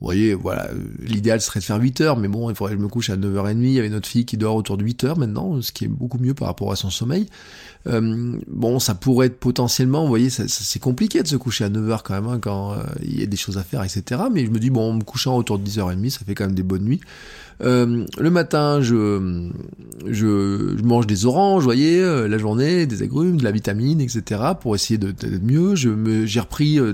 vous 0.00 0.06
voyez, 0.06 0.32
voilà, 0.32 0.70
l'idéal 1.00 1.42
serait 1.42 1.60
de 1.60 1.64
faire 1.64 1.78
8 1.78 2.00
heures, 2.00 2.16
mais 2.16 2.28
bon, 2.28 2.48
il 2.48 2.56
faudrait 2.56 2.72
que 2.72 2.78
je 2.78 2.82
me 2.82 2.88
couche 2.88 3.10
à 3.10 3.18
9h30, 3.18 3.58
il 3.58 3.72
y 3.72 3.78
avait 3.78 3.90
notre 3.90 4.08
fille 4.08 4.24
qui 4.24 4.38
dort 4.38 4.56
autour 4.56 4.78
de 4.78 4.84
8 4.84 5.04
heures 5.04 5.18
maintenant, 5.18 5.60
ce 5.60 5.72
qui 5.72 5.84
est 5.84 5.88
beaucoup 5.88 6.18
mieux 6.18 6.32
par 6.32 6.48
rapport 6.48 6.72
à 6.72 6.76
son 6.76 6.88
sommeil. 6.88 7.26
Euh, 7.86 8.38
bon, 8.46 8.78
ça 8.78 8.94
pourrait 8.94 9.26
être 9.26 9.38
potentiellement, 9.38 10.02
vous 10.02 10.08
voyez, 10.08 10.30
c'est 10.30 10.78
compliqué 10.78 11.22
de 11.22 11.28
se 11.28 11.36
coucher 11.36 11.64
à 11.64 11.70
9h 11.70 12.00
quand 12.02 12.14
même, 12.14 12.28
hein, 12.28 12.38
quand 12.40 12.72
euh, 12.72 12.76
il 13.02 13.20
y 13.20 13.22
a 13.22 13.26
des 13.26 13.36
choses 13.36 13.58
à 13.58 13.62
faire, 13.62 13.82
etc. 13.82 14.22
Mais 14.32 14.44
je 14.46 14.50
me 14.50 14.58
dis, 14.58 14.70
bon, 14.70 14.94
me 14.94 15.02
couchant 15.02 15.36
autour 15.36 15.58
de 15.58 15.68
10h30, 15.68 16.10
ça 16.10 16.20
fait 16.26 16.34
quand 16.34 16.44
même 16.44 16.54
des 16.54 16.62
bonnes 16.62 16.84
nuits. 16.84 17.00
Euh, 17.62 18.06
le 18.18 18.30
matin, 18.30 18.80
je, 18.80 19.50
je, 20.06 20.82
mange 20.82 21.06
des 21.06 21.26
oranges, 21.26 21.62
vous 21.62 21.68
voyez, 21.68 22.02
la 22.02 22.38
journée, 22.38 22.86
des 22.86 23.02
agrumes, 23.02 23.36
de 23.36 23.44
la 23.44 23.50
vitamine, 23.50 24.00
etc. 24.00 24.40
pour 24.58 24.74
essayer 24.74 24.96
d'être 24.96 25.42
mieux. 25.42 25.74
Je 25.74 25.90
me, 25.90 26.24
j'ai 26.24 26.40
repris 26.40 26.76
de 26.76 26.92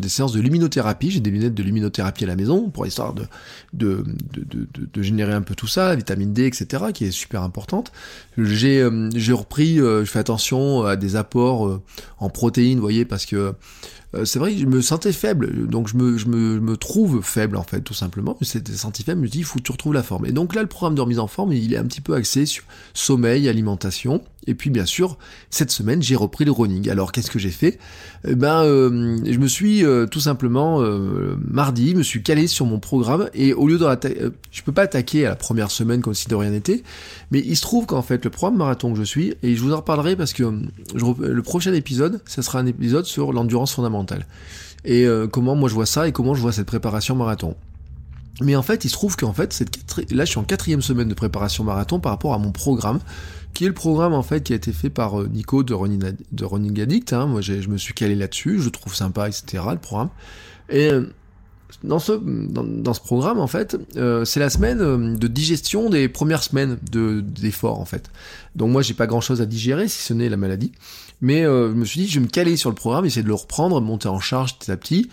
des 0.00 0.08
séances 0.08 0.32
de 0.32 0.40
luminothérapie. 0.40 1.10
J'ai 1.10 1.20
des 1.20 1.30
lunettes 1.30 1.54
de 1.54 1.62
luminothérapie 1.62 2.24
à 2.24 2.26
la 2.26 2.36
maison 2.38 2.70
pour 2.70 2.86
histoire 2.86 3.12
de, 3.12 3.24
de, 3.72 4.04
de, 4.32 4.44
de, 4.44 4.88
de 4.92 5.02
générer 5.02 5.32
un 5.32 5.42
peu 5.42 5.54
tout 5.54 5.66
ça, 5.66 5.94
vitamine 5.94 6.32
D, 6.32 6.46
etc. 6.46 6.84
qui 6.94 7.04
est 7.04 7.10
super 7.10 7.42
importante. 7.42 7.92
J'ai, 8.38 8.88
j'ai 9.14 9.32
repris, 9.32 9.76
je 9.76 10.04
fais 10.04 10.18
attention 10.18 10.84
à 10.84 10.96
des 10.96 11.16
apports 11.16 11.80
en 12.18 12.30
protéines, 12.30 12.76
vous 12.76 12.82
voyez, 12.82 13.04
parce 13.04 13.26
que 13.26 13.54
euh, 14.14 14.24
c'est 14.24 14.38
vrai 14.38 14.54
que 14.54 14.60
je 14.60 14.66
me 14.66 14.80
sentais 14.80 15.12
faible, 15.12 15.68
donc 15.68 15.88
je 15.88 15.96
me, 15.96 16.16
je 16.16 16.28
me, 16.28 16.76
trouve 16.76 17.22
faible 17.22 17.56
en 17.56 17.62
fait, 17.62 17.80
tout 17.82 17.94
simplement. 17.94 18.38
C'était 18.40 18.72
senti 18.72 19.02
faible, 19.02 19.20
je 19.20 19.24
me 19.24 19.28
dis, 19.28 19.38
il 19.38 19.44
faut 19.44 19.58
que 19.58 19.64
tu 19.64 19.72
retrouves 19.72 19.92
la 19.92 20.02
forme. 20.02 20.24
Et 20.26 20.32
donc 20.32 20.54
là, 20.54 20.62
le 20.62 20.68
programme 20.68 20.94
de 20.94 21.00
remise 21.00 21.18
en 21.18 21.26
forme, 21.26 21.52
il 21.52 21.74
est 21.74 21.76
un 21.76 21.84
petit 21.84 22.00
peu 22.00 22.14
axé 22.14 22.46
sur 22.46 22.64
sommeil, 22.94 23.48
alimentation, 23.48 24.22
et 24.46 24.54
puis 24.54 24.70
bien 24.70 24.86
sûr, 24.86 25.18
cette 25.50 25.70
semaine, 25.70 26.02
j'ai 26.02 26.16
repris 26.16 26.44
le 26.44 26.52
running. 26.52 26.88
Alors 26.88 27.12
qu'est-ce 27.12 27.30
que 27.30 27.38
j'ai 27.38 27.50
fait? 27.50 27.78
Eh 28.26 28.34
Ben, 28.34 28.62
euh, 28.62 29.18
je 29.24 29.38
me 29.38 29.46
suis 29.46 29.84
euh, 29.84 30.06
tout 30.06 30.20
simplement 30.20 30.80
euh, 30.80 31.36
mardi, 31.46 31.94
me 31.94 32.02
suis 32.02 32.22
calé 32.22 32.46
sur 32.46 32.64
mon 32.64 32.78
programme 32.78 33.28
et 33.34 33.52
au 33.52 33.66
lieu 33.66 33.78
de 33.78 33.86
je 34.50 34.62
peux 34.62 34.72
pas 34.72 34.82
attaquer 34.82 35.26
à 35.26 35.30
la 35.30 35.36
première 35.36 35.70
semaine 35.70 36.00
comme 36.00 36.14
si 36.14 36.28
de 36.28 36.34
rien 36.34 36.50
n'était, 36.50 36.82
mais 37.30 37.40
il 37.40 37.56
se 37.56 37.62
trouve 37.62 37.86
qu'en 37.86 38.02
fait 38.02 38.24
le 38.24 38.30
programme 38.30 38.58
marathon 38.58 38.92
que 38.92 38.98
je 38.98 39.04
suis 39.04 39.34
et 39.42 39.54
je 39.54 39.62
vous 39.62 39.72
en 39.72 39.78
reparlerai 39.78 40.16
parce 40.16 40.32
que 40.32 40.44
le 40.94 41.42
prochain 41.42 41.74
épisode, 41.74 42.20
ça 42.24 42.42
sera 42.42 42.58
un 42.58 42.66
épisode 42.66 43.04
sur 43.04 43.32
l'endurance 43.32 43.74
fondamentale 43.74 44.26
et 44.84 45.06
comment 45.32 45.56
moi 45.56 45.68
je 45.68 45.74
vois 45.74 45.86
ça 45.86 46.08
et 46.08 46.12
comment 46.12 46.34
je 46.34 46.40
vois 46.40 46.52
cette 46.52 46.66
préparation 46.66 47.14
marathon. 47.16 47.54
Mais 48.40 48.54
en 48.54 48.62
fait, 48.62 48.84
il 48.84 48.88
se 48.88 48.94
trouve 48.94 49.16
qu'en 49.16 49.32
fait, 49.32 49.64
là, 50.10 50.24
je 50.24 50.30
suis 50.30 50.38
en 50.38 50.44
quatrième 50.44 50.82
semaine 50.82 51.08
de 51.08 51.14
préparation 51.14 51.64
marathon 51.64 51.98
par 51.98 52.12
rapport 52.12 52.34
à 52.34 52.38
mon 52.38 52.52
programme 52.52 53.00
qui 53.54 53.64
est 53.64 53.68
le 53.68 53.74
programme 53.74 54.14
en 54.14 54.22
fait 54.22 54.42
qui 54.42 54.52
a 54.52 54.56
été 54.56 54.72
fait 54.72 54.90
par 54.90 55.20
euh, 55.20 55.28
Nico 55.28 55.62
de 55.62 55.74
Running, 55.74 56.12
de 56.32 56.44
Running 56.44 56.80
Addict. 56.80 57.12
Hein. 57.12 57.26
Moi, 57.26 57.40
je 57.40 57.68
me 57.68 57.76
suis 57.76 57.94
calé 57.94 58.14
là-dessus, 58.14 58.60
je 58.60 58.68
trouve 58.68 58.94
sympa, 58.94 59.28
etc. 59.28 59.64
Le 59.70 59.78
programme. 59.78 60.10
Et 60.68 60.90
euh, 60.90 61.06
dans 61.82 61.98
ce, 61.98 62.12
dans, 62.12 62.94
ce 62.94 63.00
programme, 63.00 63.38
en 63.38 63.46
fait, 63.46 63.76
euh, 63.96 64.24
c'est 64.24 64.40
la 64.40 64.50
semaine 64.50 65.16
de 65.16 65.28
digestion 65.28 65.90
des 65.90 66.08
premières 66.08 66.42
semaines 66.42 66.78
de, 66.90 67.20
d'effort, 67.20 67.78
en 67.80 67.84
fait. 67.84 68.10
Donc 68.56 68.70
moi, 68.70 68.82
j'ai 68.82 68.94
pas 68.94 69.06
grand-chose 69.06 69.40
à 69.40 69.46
digérer, 69.46 69.88
si 69.88 70.02
ce 70.02 70.14
n'est 70.14 70.28
la 70.28 70.36
maladie. 70.36 70.72
Mais 71.20 71.44
euh, 71.44 71.70
je 71.70 71.74
me 71.74 71.84
suis 71.84 72.00
dit, 72.00 72.08
je 72.08 72.20
vais 72.20 72.26
me 72.26 72.30
caler 72.30 72.56
sur 72.56 72.70
le 72.70 72.76
programme, 72.76 73.04
essayer 73.04 73.22
de 73.22 73.28
le 73.28 73.34
reprendre, 73.34 73.80
monter 73.80 74.08
en 74.08 74.20
charge 74.20 74.58
petit 74.58 74.70
à 74.70 74.76
petit. 74.76 75.08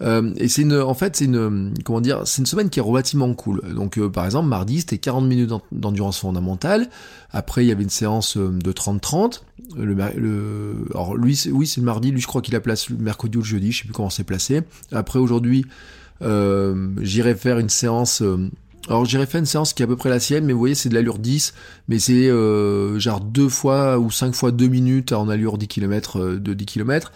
Euh, 0.00 0.32
et 0.36 0.48
c'est 0.48 0.62
une, 0.62 0.78
en 0.78 0.94
fait, 0.94 1.16
c'est 1.16 1.24
une, 1.24 1.74
comment 1.84 2.00
dire, 2.00 2.22
c'est 2.24 2.40
une 2.40 2.46
semaine 2.46 2.70
qui 2.70 2.78
est 2.78 2.82
relativement 2.82 3.32
cool. 3.34 3.62
Donc, 3.74 3.98
euh, 3.98 4.08
par 4.08 4.24
exemple, 4.24 4.48
mardi, 4.48 4.80
c'était 4.80 4.98
40 4.98 5.24
minutes 5.26 5.50
d'endurance 5.72 6.20
fondamentale. 6.20 6.88
Après, 7.32 7.64
il 7.64 7.68
y 7.68 7.72
avait 7.72 7.82
une 7.82 7.90
séance 7.90 8.36
euh, 8.36 8.50
de 8.50 8.72
30-30. 8.72 9.42
Le, 9.76 9.94
le, 9.94 10.74
alors 10.92 11.16
lui, 11.16 11.40
oui, 11.50 11.66
c'est 11.66 11.80
le 11.80 11.86
mardi. 11.86 12.10
Lui, 12.10 12.20
je 12.20 12.26
crois 12.26 12.42
qu'il 12.42 12.54
a 12.56 12.60
placé 12.60 12.92
le 12.92 12.98
mercredi 12.98 13.36
ou 13.36 13.40
le 13.40 13.46
jeudi. 13.46 13.72
Je 13.72 13.78
sais 13.78 13.84
plus 13.84 13.92
comment 13.92 14.10
c'est 14.10 14.24
placé. 14.24 14.62
Après, 14.92 15.18
aujourd'hui, 15.18 15.66
euh, 16.22 16.88
j'irai 17.00 17.34
faire 17.34 17.58
une 17.58 17.68
séance. 17.68 18.22
Alors 18.88 19.04
j'irai 19.04 19.26
faire 19.26 19.40
une 19.40 19.46
séance 19.46 19.72
qui 19.72 19.82
est 19.82 19.84
à 19.84 19.86
peu 19.86 19.96
près 19.96 20.08
la 20.08 20.20
sienne, 20.20 20.44
mais 20.44 20.52
vous 20.52 20.58
voyez 20.58 20.74
c'est 20.74 20.88
de 20.88 20.94
l'allure 20.94 21.18
10, 21.18 21.54
mais 21.88 21.98
c'est 21.98 22.28
euh, 22.28 22.98
genre 22.98 23.20
deux 23.20 23.48
fois 23.48 23.98
ou 23.98 24.10
cinq 24.10 24.34
fois 24.34 24.50
deux 24.50 24.68
minutes 24.68 25.12
en 25.12 25.28
allure 25.28 25.58
10 25.58 25.68
km 25.68 26.20
de 26.36 26.54
10 26.54 26.66
km. 26.66 27.12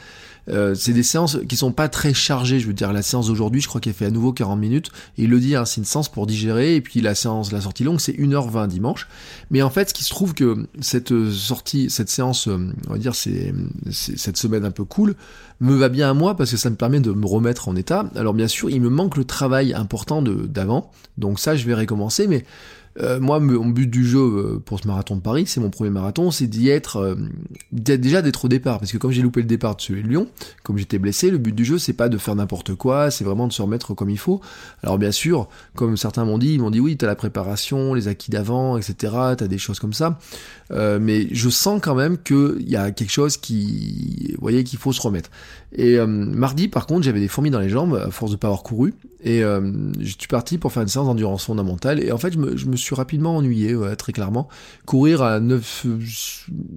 Euh, 0.49 0.75
c'est 0.75 0.93
des 0.93 1.03
séances 1.03 1.39
qui 1.49 1.57
sont 1.57 1.73
pas 1.73 1.89
très 1.89 2.15
chargées. 2.15 2.59
Je 2.59 2.67
veux 2.67 2.73
dire, 2.73 2.93
la 2.93 3.03
séance 3.03 3.29
d'aujourd'hui, 3.29 3.61
je 3.61 3.69
crois 3.69 3.81
qu'elle 3.81 3.93
fait 3.93 4.07
à 4.07 4.11
nouveau 4.11 4.33
40 4.33 4.59
minutes. 4.59 4.91
Il 5.17 5.31
le 5.31 5.41
dit, 5.41 5.55
hein, 5.55 5.65
c'est 5.65 5.81
une 5.81 5.85
séance 5.85 6.09
pour 6.09 6.27
digérer. 6.27 6.77
Et 6.77 6.81
puis 6.81 7.01
la 7.01 7.15
séance, 7.15 7.53
la 7.53 7.61
sortie 7.61 7.85
longue, 7.85 8.01
c'est 8.01 8.13
1h20 8.13 8.69
dimanche. 8.69 9.09
Mais 9.51 9.63
en 9.63 9.71
fait, 9.71 9.91
ce 9.91 9.95
qui 9.95 10.05
se 10.05 10.11
trouve 10.11 10.35
que 10.35 10.67
cette 10.81 11.31
sortie, 11.31 11.91
cette 11.91 12.09
séance, 12.09 12.49
euh, 12.49 12.59
on 12.89 12.93
va 12.93 12.99
dire, 12.99 13.15
c'est, 13.15 13.55
cette 13.91 14.37
semaine 14.37 14.65
un 14.65 14.71
peu 14.71 14.85
cool, 14.85 15.15
me 15.61 15.75
va 15.75 15.89
bien 15.89 16.11
à 16.11 16.15
moi 16.15 16.37
parce 16.37 16.51
que 16.51 16.57
ça 16.57 16.71
me 16.71 16.77
permet 16.77 17.01
de 17.01 17.13
me 17.13 17.27
remettre 17.27 17.69
en 17.69 17.77
état. 17.77 18.11
Alors 18.17 18.35
bien 18.35 18.49
sûr, 18.49 18.69
il 18.71 18.81
me 18.81 18.89
manque 18.89 19.17
le 19.17 19.25
travail 19.25 19.73
important 19.75 20.23
d'avant. 20.23 20.91
Donc 21.19 21.39
ça, 21.39 21.55
je 21.55 21.65
vais 21.67 21.75
recommencer. 21.75 22.27
Mais 22.27 22.45
euh, 23.01 23.21
moi, 23.21 23.41
mon 23.41 23.69
but 23.69 23.87
du 23.87 24.07
jeu 24.07 24.21
euh, 24.21 24.63
pour 24.63 24.79
ce 24.81 24.87
marathon 24.87 25.17
de 25.17 25.23
Paris, 25.23 25.45
c'est 25.47 25.61
mon 25.61 25.71
premier 25.71 25.91
marathon, 25.91 26.31
c'est 26.31 26.47
d'y 26.47 26.69
être, 26.69 26.97
euh, 26.97 27.15
déjà 27.73 28.21
d'être 28.21 28.45
au 28.45 28.49
départ, 28.49 28.79
parce 28.79 28.93
que 28.93 28.99
comme 28.99 29.13
j'ai 29.13 29.23
loupé 29.23 29.41
le 29.41 29.47
départ 29.47 29.77
de 29.77 29.81
celui 29.81 30.03
de 30.03 30.09
Lyon, 30.09 30.29
comme 30.63 30.77
j'étais 30.77 30.99
blessé, 30.99 31.31
le 31.31 31.39
but 31.39 31.55
du 31.55 31.65
jeu, 31.65 31.79
c'est 31.79 31.95
pas 31.95 32.11
de 32.11 32.19
faire 32.19 32.35
n'importe 32.35 32.75
quoi, 32.75 33.11
c'est 33.11 33.25
vraiment 33.25 33.47
de 33.47 33.53
se 33.53 33.63
remettre 33.63 33.95
comme 33.95 34.11
il 34.11 34.19
faut. 34.19 34.41
Alors 34.83 34.99
bien 34.99 35.13
sûr, 35.13 35.49
comme 35.75 35.97
certains 35.97 36.25
m'ont 36.25 36.39
dit, 36.39 36.55
ils 36.55 36.61
m'ont 36.61 36.71
dit 36.71 36.81
oui, 36.81 36.97
t'as 36.97 37.07
la 37.07 37.17
préparation, 37.17 37.95
les 37.95 38.09
acquis 38.09 38.31
d'avant, 38.31 38.77
etc., 38.77 38.95
t'as 39.39 39.49
des 39.49 39.59
choses 39.59 39.79
comme 39.79 39.95
ça, 39.95 40.19
mais 40.71 41.29
je 41.33 41.49
sens 41.49 41.81
quand 41.83 41.95
même 41.95 42.19
qu'il 42.19 42.69
y 42.69 42.77
a 42.77 42.91
quelque 42.91 43.11
chose 43.11 43.37
qui, 43.37 44.33
vous 44.35 44.41
voyez, 44.41 44.65
qu'il 44.65 44.79
faut 44.79 44.93
se 44.93 45.01
remettre. 45.01 45.31
Et 45.75 45.99
mardi, 46.07 46.69
par 46.69 46.87
contre, 46.87 47.03
j'avais 47.03 47.21
des 47.21 47.29
fourmis 47.29 47.51
dans 47.51 47.61
les 47.61 47.69
jambes 47.69 47.95
à 47.95 48.11
force 48.11 48.33
de 48.33 48.37
pas 48.37 48.49
avoir 48.49 48.63
couru, 48.63 48.95
et 49.25 49.41
je 49.41 50.15
suis 50.19 50.29
parti 50.29 50.59
pour 50.59 50.73
faire 50.73 50.83
une 50.83 50.89
séance 50.89 51.07
d'endurance 51.07 51.45
fondamentale, 51.45 52.03
et 52.03 52.13
en 52.13 52.19
fait, 52.19 52.33
je 52.33 52.39
me, 52.39 52.57
je 52.57 52.67
suis 52.83 52.95
rapidement 52.95 53.37
ennuyé, 53.37 53.77
très 53.97 54.13
clairement. 54.13 54.49
Courir 54.87 55.23
à 55.23 55.41
9, 55.41 55.87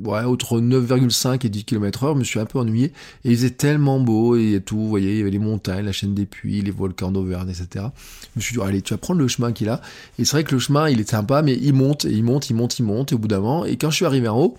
ouais, 0.04 0.20
entre 0.20 0.60
9,5 0.60 1.46
et 1.46 1.50
10 1.50 1.66
km 1.66 2.04
heure, 2.04 2.14
je 2.14 2.20
me 2.20 2.24
suis 2.24 2.40
un 2.40 2.46
peu 2.46 2.60
ennuyé. 2.60 2.94
Et 3.24 3.32
il 3.32 3.36
faisait 3.36 3.50
tellement 3.50 4.00
beau 4.00 4.36
et 4.36 4.62
tout, 4.66 4.78
vous 4.78 4.90
voyez, 4.90 5.14
il 5.14 5.18
y 5.18 5.22
avait 5.22 5.32
les 5.32 5.40
montagnes, 5.40 5.86
la 5.86 5.92
chaîne 5.92 6.14
des 6.14 6.26
puits, 6.26 6.62
les 6.62 6.72
volcans 6.72 7.12
d'Auvergne, 7.12 7.50
etc. 7.50 7.86
Je 8.34 8.40
me 8.40 8.42
suis 8.42 8.56
dit, 8.56 8.62
allez, 8.62 8.82
tu 8.82 8.94
vas 8.94 8.98
prendre 8.98 9.20
le 9.20 9.28
chemin 9.28 9.52
qu'il 9.52 9.70
a. 9.70 9.82
Et 10.20 10.26
c'est 10.26 10.32
vrai 10.32 10.44
que 10.44 10.54
le 10.54 10.60
chemin, 10.60 10.90
il 10.90 11.00
est 11.00 11.10
sympa, 11.10 11.42
mais 11.42 11.58
il 11.62 11.74
monte, 11.74 12.06
et 12.06 12.12
il 12.12 12.24
monte, 12.24 12.50
il 12.50 12.56
monte, 12.56 12.80
il 12.80 12.84
monte, 12.84 13.12
et 13.12 13.16
au 13.16 13.18
bout 13.18 13.28
d'un 13.28 13.40
moment, 13.40 13.66
et 13.66 13.78
quand 13.78 13.90
je 13.90 13.96
suis 13.96 14.06
arrivé 14.06 14.28
en 14.28 14.40
haut, 14.40 14.58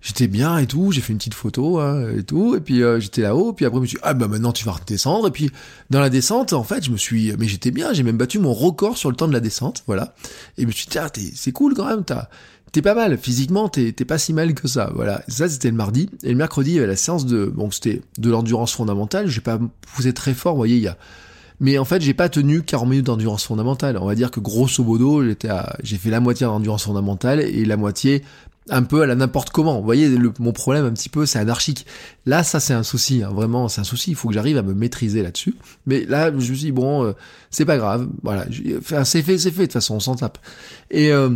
j'étais 0.00 0.28
bien 0.28 0.58
et 0.58 0.66
tout, 0.66 0.92
j'ai 0.92 1.00
fait 1.00 1.12
une 1.12 1.18
petite 1.18 1.34
photo 1.34 1.78
hein, 1.78 2.10
et 2.16 2.22
tout, 2.22 2.54
et 2.56 2.60
puis 2.60 2.82
euh, 2.82 3.00
j'étais 3.00 3.22
là-haut, 3.22 3.52
puis 3.52 3.66
après 3.66 3.78
je 3.78 3.82
me 3.82 3.86
suis 3.86 3.96
dit, 3.96 4.02
ah 4.02 4.14
bah 4.14 4.28
maintenant 4.28 4.52
tu 4.52 4.64
vas 4.64 4.72
redescendre, 4.72 5.28
et 5.28 5.30
puis 5.30 5.50
dans 5.90 6.00
la 6.00 6.10
descente, 6.10 6.52
en 6.52 6.64
fait, 6.64 6.84
je 6.84 6.90
me 6.90 6.96
suis, 6.96 7.32
mais 7.38 7.46
j'étais 7.46 7.70
bien, 7.70 7.92
j'ai 7.92 8.02
même 8.02 8.16
battu 8.16 8.38
mon 8.38 8.54
record 8.54 8.96
sur 8.96 9.10
le 9.10 9.16
temps 9.16 9.28
de 9.28 9.32
la 9.32 9.40
descente, 9.40 9.84
voilà, 9.86 10.14
et 10.56 10.62
je 10.62 10.66
me 10.66 10.72
suis 10.72 10.86
dit, 10.86 10.98
ah, 10.98 11.10
c'est 11.34 11.52
cool 11.52 11.74
quand 11.74 11.86
même, 11.86 12.04
t'as, 12.04 12.28
t'es 12.72 12.82
pas 12.82 12.94
mal, 12.94 13.18
physiquement, 13.18 13.68
t'es, 13.68 13.92
pas 13.92 14.18
si 14.18 14.32
mal 14.32 14.54
que 14.54 14.68
ça, 14.68 14.90
voilà, 14.94 15.22
ça 15.28 15.48
c'était 15.48 15.70
le 15.70 15.76
mardi, 15.76 16.08
et 16.22 16.30
le 16.30 16.36
mercredi, 16.36 16.70
il 16.70 16.74
y 16.74 16.78
avait 16.78 16.86
la 16.86 16.96
séance 16.96 17.26
de, 17.26 17.46
bon, 17.46 17.70
c'était 17.70 18.00
de 18.18 18.30
l'endurance 18.30 18.72
fondamentale, 18.72 19.28
j'ai 19.28 19.42
pas 19.42 19.58
poussé 19.94 20.14
très 20.14 20.32
fort, 20.32 20.54
vous 20.54 20.60
voyez, 20.60 20.76
il 20.76 20.82
y 20.82 20.88
a, 20.88 20.96
mais 21.62 21.76
en 21.76 21.84
fait, 21.84 22.00
j'ai 22.00 22.14
pas 22.14 22.30
tenu 22.30 22.62
40 22.62 22.88
minutes 22.88 23.06
d'endurance 23.06 23.44
fondamentale. 23.44 23.98
On 23.98 24.06
va 24.06 24.14
dire 24.14 24.30
que 24.30 24.40
grosso 24.40 24.82
modo, 24.82 25.22
j'étais 25.22 25.50
j'ai 25.82 25.98
fait 25.98 26.08
la 26.08 26.18
moitié 26.18 26.46
d'endurance 26.46 26.84
fondamentale 26.84 27.40
et 27.42 27.66
la 27.66 27.76
moitié 27.76 28.24
un 28.70 28.82
peu 28.82 29.02
à 29.02 29.06
la 29.06 29.14
n'importe 29.14 29.50
comment. 29.50 29.78
Vous 29.78 29.84
voyez, 29.84 30.08
le, 30.08 30.32
mon 30.38 30.52
problème 30.52 30.84
un 30.84 30.92
petit 30.92 31.08
peu, 31.08 31.26
c'est 31.26 31.38
anarchique. 31.38 31.86
Là, 32.26 32.42
ça 32.42 32.60
c'est 32.60 32.74
un 32.74 32.82
souci, 32.82 33.22
hein. 33.22 33.30
vraiment, 33.32 33.68
c'est 33.68 33.80
un 33.80 33.84
souci. 33.84 34.10
Il 34.10 34.16
faut 34.16 34.28
que 34.28 34.34
j'arrive 34.34 34.56
à 34.56 34.62
me 34.62 34.74
maîtriser 34.74 35.22
là-dessus. 35.22 35.54
Mais 35.86 36.04
là, 36.06 36.30
je 36.30 36.36
me 36.36 36.40
suis 36.40 36.56
dit, 36.56 36.72
bon, 36.72 37.04
euh, 37.04 37.12
c'est 37.50 37.64
pas 37.64 37.76
grave. 37.76 38.08
Voilà, 38.22 38.46
c'est 39.04 39.22
fait, 39.22 39.38
c'est 39.38 39.50
fait. 39.50 39.62
De 39.62 39.66
toute 39.66 39.72
façon, 39.74 39.96
on 39.96 40.00
s'en 40.00 40.14
tape. 40.14 40.38
Et 40.90 41.12
euh, 41.12 41.30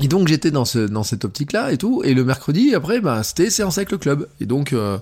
donc 0.00 0.28
j'étais 0.28 0.50
dans 0.50 0.64
ce 0.64 0.78
dans 0.78 1.04
cette 1.04 1.24
optique 1.24 1.52
là 1.52 1.72
et 1.72 1.78
tout. 1.78 2.02
Et 2.04 2.14
le 2.14 2.24
mercredi 2.24 2.74
après, 2.74 3.00
bah 3.00 3.22
c'était 3.22 3.50
séance 3.50 3.78
avec 3.78 3.90
le 3.92 3.98
club. 3.98 4.28
Et 4.40 4.46
donc 4.46 4.72
euh, 4.72 4.98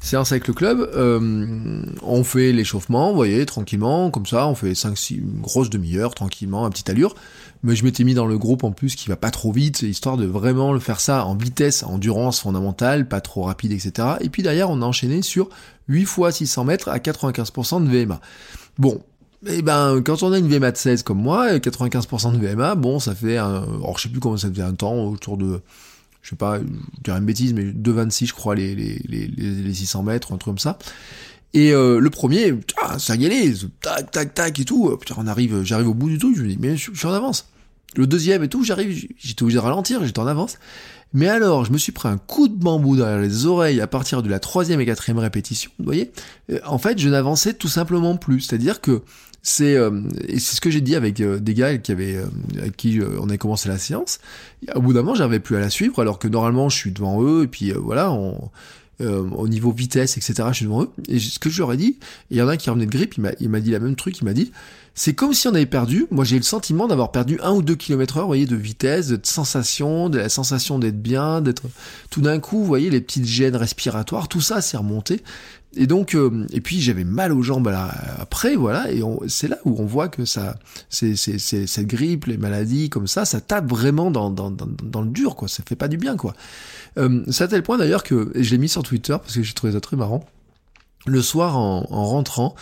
séance 0.00 0.32
avec 0.32 0.46
le 0.46 0.54
club, 0.54 0.88
euh, 0.94 1.82
on 2.02 2.24
fait 2.24 2.52
l'échauffement, 2.52 3.10
vous 3.10 3.16
voyez, 3.16 3.44
tranquillement, 3.46 4.10
comme 4.10 4.26
ça, 4.26 4.46
on 4.46 4.54
fait 4.54 4.72
5-6, 4.72 5.18
une 5.18 5.40
grosse 5.40 5.70
demi-heure, 5.70 6.14
tranquillement, 6.14 6.64
à 6.64 6.70
petite 6.70 6.90
allure 6.90 7.14
mais 7.62 7.74
je 7.74 7.84
m'étais 7.84 8.04
mis 8.04 8.14
dans 8.14 8.26
le 8.26 8.38
groupe 8.38 8.64
en 8.64 8.72
plus 8.72 8.94
qui 8.94 9.08
va 9.08 9.16
pas 9.16 9.30
trop 9.30 9.52
vite, 9.52 9.82
histoire 9.82 10.16
de 10.16 10.24
vraiment 10.24 10.72
le 10.72 10.78
faire 10.78 11.00
ça 11.00 11.24
en 11.26 11.34
vitesse, 11.34 11.82
endurance 11.82 12.40
fondamentale, 12.40 13.08
pas 13.08 13.20
trop 13.20 13.42
rapide, 13.42 13.72
etc. 13.72 14.08
Et 14.20 14.28
puis 14.28 14.42
derrière, 14.42 14.70
on 14.70 14.82
a 14.82 14.84
enchaîné 14.84 15.20
sur 15.22 15.48
8 15.88 16.04
fois 16.04 16.32
600 16.32 16.64
mètres 16.64 16.88
à 16.88 16.98
95% 16.98 17.84
de 17.84 17.90
VMA. 17.90 18.20
Bon, 18.78 19.00
eh 19.48 19.62
ben, 19.62 20.00
quand 20.02 20.22
on 20.22 20.32
a 20.32 20.38
une 20.38 20.48
VMA 20.48 20.70
de 20.70 20.76
16 20.76 21.02
comme 21.02 21.20
moi, 21.20 21.56
95% 21.56 22.38
de 22.38 22.46
VMA, 22.46 22.76
bon, 22.76 23.00
ça 23.00 23.14
fait 23.14 23.36
un, 23.36 23.62
alors 23.62 23.98
je 23.98 24.04
sais 24.04 24.08
plus 24.08 24.20
comment 24.20 24.36
ça 24.36 24.48
faisait 24.48 24.62
un 24.62 24.74
temps, 24.74 25.04
autour 25.04 25.36
de, 25.36 25.60
je 26.26 26.30
sais 26.30 26.36
pas, 26.36 26.58
je 26.58 26.64
dirais 27.04 27.18
une 27.18 27.24
bêtise, 27.24 27.54
mais 27.54 27.66
2,26 27.66 28.26
je 28.26 28.32
crois 28.32 28.56
les, 28.56 28.74
les, 28.74 29.00
les, 29.08 29.28
les 29.28 29.74
600 29.74 30.02
mètres, 30.02 30.32
un 30.32 30.38
truc 30.38 30.54
comme 30.54 30.58
ça. 30.58 30.76
Et 31.54 31.72
euh, 31.72 32.00
le 32.00 32.10
premier, 32.10 32.52
ça 32.98 33.14
y 33.14 33.26
allait, 33.26 33.52
tac, 33.80 34.10
tac, 34.10 34.34
tac 34.34 34.58
et 34.58 34.64
tout. 34.64 34.96
Putain, 34.96 35.14
on 35.18 35.28
arrive, 35.28 35.62
j'arrive 35.62 35.86
au 35.86 35.94
bout 35.94 36.08
du 36.08 36.18
truc, 36.18 36.36
je 36.36 36.42
me 36.42 36.48
dis, 36.48 36.58
mais 36.58 36.76
je 36.76 36.90
suis 36.92 37.06
en 37.06 37.12
avance. 37.12 37.48
Le 37.94 38.08
deuxième 38.08 38.42
et 38.42 38.48
tout, 38.48 38.64
j'arrive, 38.64 39.08
j'étais 39.16 39.44
obligé 39.44 39.56
de 39.56 39.62
ralentir, 39.62 40.04
j'étais 40.04 40.18
en 40.18 40.26
avance. 40.26 40.58
Mais 41.12 41.28
alors, 41.28 41.64
je 41.64 41.70
me 41.70 41.78
suis 41.78 41.92
pris 41.92 42.08
un 42.08 42.18
coup 42.18 42.48
de 42.48 42.56
bambou 42.56 42.96
derrière 42.96 43.20
les 43.20 43.46
oreilles 43.46 43.80
à 43.80 43.86
partir 43.86 44.24
de 44.24 44.28
la 44.28 44.40
troisième 44.40 44.80
et 44.80 44.86
quatrième 44.86 45.18
répétition, 45.20 45.70
vous 45.78 45.84
voyez 45.84 46.10
euh, 46.50 46.58
En 46.66 46.78
fait, 46.78 46.98
je 46.98 47.08
n'avançais 47.08 47.54
tout 47.54 47.68
simplement 47.68 48.16
plus. 48.16 48.40
C'est-à-dire 48.40 48.80
que 48.80 49.02
c'est 49.48 49.76
euh, 49.76 50.02
c'est 50.28 50.56
ce 50.56 50.60
que 50.60 50.70
j'ai 50.70 50.80
dit 50.80 50.96
avec 50.96 51.20
euh, 51.20 51.38
des 51.38 51.54
gars 51.54 51.78
qui 51.78 51.92
avaient 51.92 52.18
avec 52.58 52.76
qui 52.76 53.00
on 53.20 53.28
a 53.30 53.36
commencé 53.36 53.68
la 53.68 53.78
séance. 53.78 54.18
Au 54.74 54.80
bout 54.80 54.92
d'un 54.92 55.02
moment, 55.02 55.14
j'arrivais 55.14 55.38
plus 55.38 55.56
à 55.56 55.60
la 55.60 55.70
suivre, 55.70 56.00
alors 56.00 56.18
que 56.18 56.26
normalement, 56.26 56.68
je 56.68 56.76
suis 56.76 56.90
devant 56.90 57.22
eux 57.22 57.44
et 57.44 57.46
puis 57.46 57.70
voilà, 57.70 58.10
au 58.10 59.48
niveau 59.48 59.70
vitesse, 59.70 60.16
etc. 60.16 60.48
Je 60.48 60.54
suis 60.54 60.64
devant 60.64 60.82
eux. 60.82 60.90
Et 61.08 61.20
ce 61.20 61.38
que 61.38 61.48
je 61.48 61.60
leur 61.60 61.72
ai 61.72 61.76
dit, 61.76 61.98
il 62.30 62.36
y 62.36 62.42
en 62.42 62.48
a 62.48 62.54
un 62.54 62.56
qui 62.56 62.70
revenait 62.70 62.86
de 62.86 62.90
grippe, 62.90 63.14
il 63.18 63.20
m'a 63.20 63.30
il 63.38 63.48
m'a 63.48 63.60
dit 63.60 63.70
la 63.70 63.78
même 63.78 63.94
truc, 63.94 64.18
il 64.18 64.24
m'a 64.24 64.32
dit 64.32 64.50
c'est 64.98 65.12
comme 65.12 65.34
si 65.34 65.46
on 65.46 65.54
avait 65.54 65.66
perdu, 65.66 66.06
moi 66.10 66.24
j'ai 66.24 66.38
le 66.38 66.42
sentiment 66.42 66.88
d'avoir 66.88 67.12
perdu 67.12 67.38
un 67.42 67.52
ou 67.52 67.60
deux 67.60 67.76
kilomètres 67.76 68.16
heure, 68.16 68.26
voyez, 68.26 68.46
de 68.46 68.56
vitesse, 68.56 69.08
de 69.08 69.20
sensation, 69.22 70.08
de 70.08 70.18
la 70.18 70.30
sensation 70.30 70.78
d'être 70.78 71.00
bien, 71.00 71.42
d'être 71.42 71.64
tout 72.10 72.22
d'un 72.22 72.40
coup, 72.40 72.58
vous 72.58 72.64
voyez, 72.64 72.88
les 72.88 73.02
petites 73.02 73.26
gènes 73.26 73.56
respiratoires, 73.56 74.26
tout 74.26 74.40
ça 74.40 74.62
s'est 74.62 74.78
remonté. 74.78 75.22
Et 75.76 75.86
donc, 75.86 76.14
euh, 76.14 76.46
et 76.50 76.62
puis 76.62 76.80
j'avais 76.80 77.04
mal 77.04 77.30
aux 77.32 77.42
jambes 77.42 77.70
après, 78.18 78.56
voilà, 78.56 78.90
et 78.90 79.02
c'est 79.28 79.48
là 79.48 79.58
où 79.66 79.76
on 79.78 79.84
voit 79.84 80.08
que 80.08 80.24
ça, 80.24 80.56
c'est, 80.88 81.14
c'est, 81.14 81.38
cette 81.38 81.86
grippe, 81.86 82.24
les 82.24 82.38
maladies 82.38 82.88
comme 82.88 83.06
ça, 83.06 83.26
ça 83.26 83.42
tape 83.42 83.68
vraiment 83.68 84.10
dans, 84.10 84.30
dans, 84.30 84.50
dans, 84.50 85.02
le 85.02 85.10
dur, 85.10 85.36
quoi, 85.36 85.46
ça 85.46 85.62
fait 85.68 85.76
pas 85.76 85.88
du 85.88 85.98
bien, 85.98 86.16
quoi. 86.16 86.32
Euh, 86.96 87.22
c'est 87.30 87.44
à 87.44 87.48
tel 87.48 87.62
point 87.62 87.76
d'ailleurs 87.76 88.02
que, 88.02 88.32
et 88.34 88.42
je 88.42 88.50
l'ai 88.50 88.58
mis 88.58 88.70
sur 88.70 88.82
Twitter 88.82 89.16
parce 89.20 89.34
que 89.34 89.42
j'ai 89.42 89.52
trouvé 89.52 89.74
ça 89.74 89.82
très 89.82 89.98
marrant, 89.98 90.24
le 91.06 91.22
soir 91.22 91.56
en, 91.56 91.82
rentrant, 91.90 92.54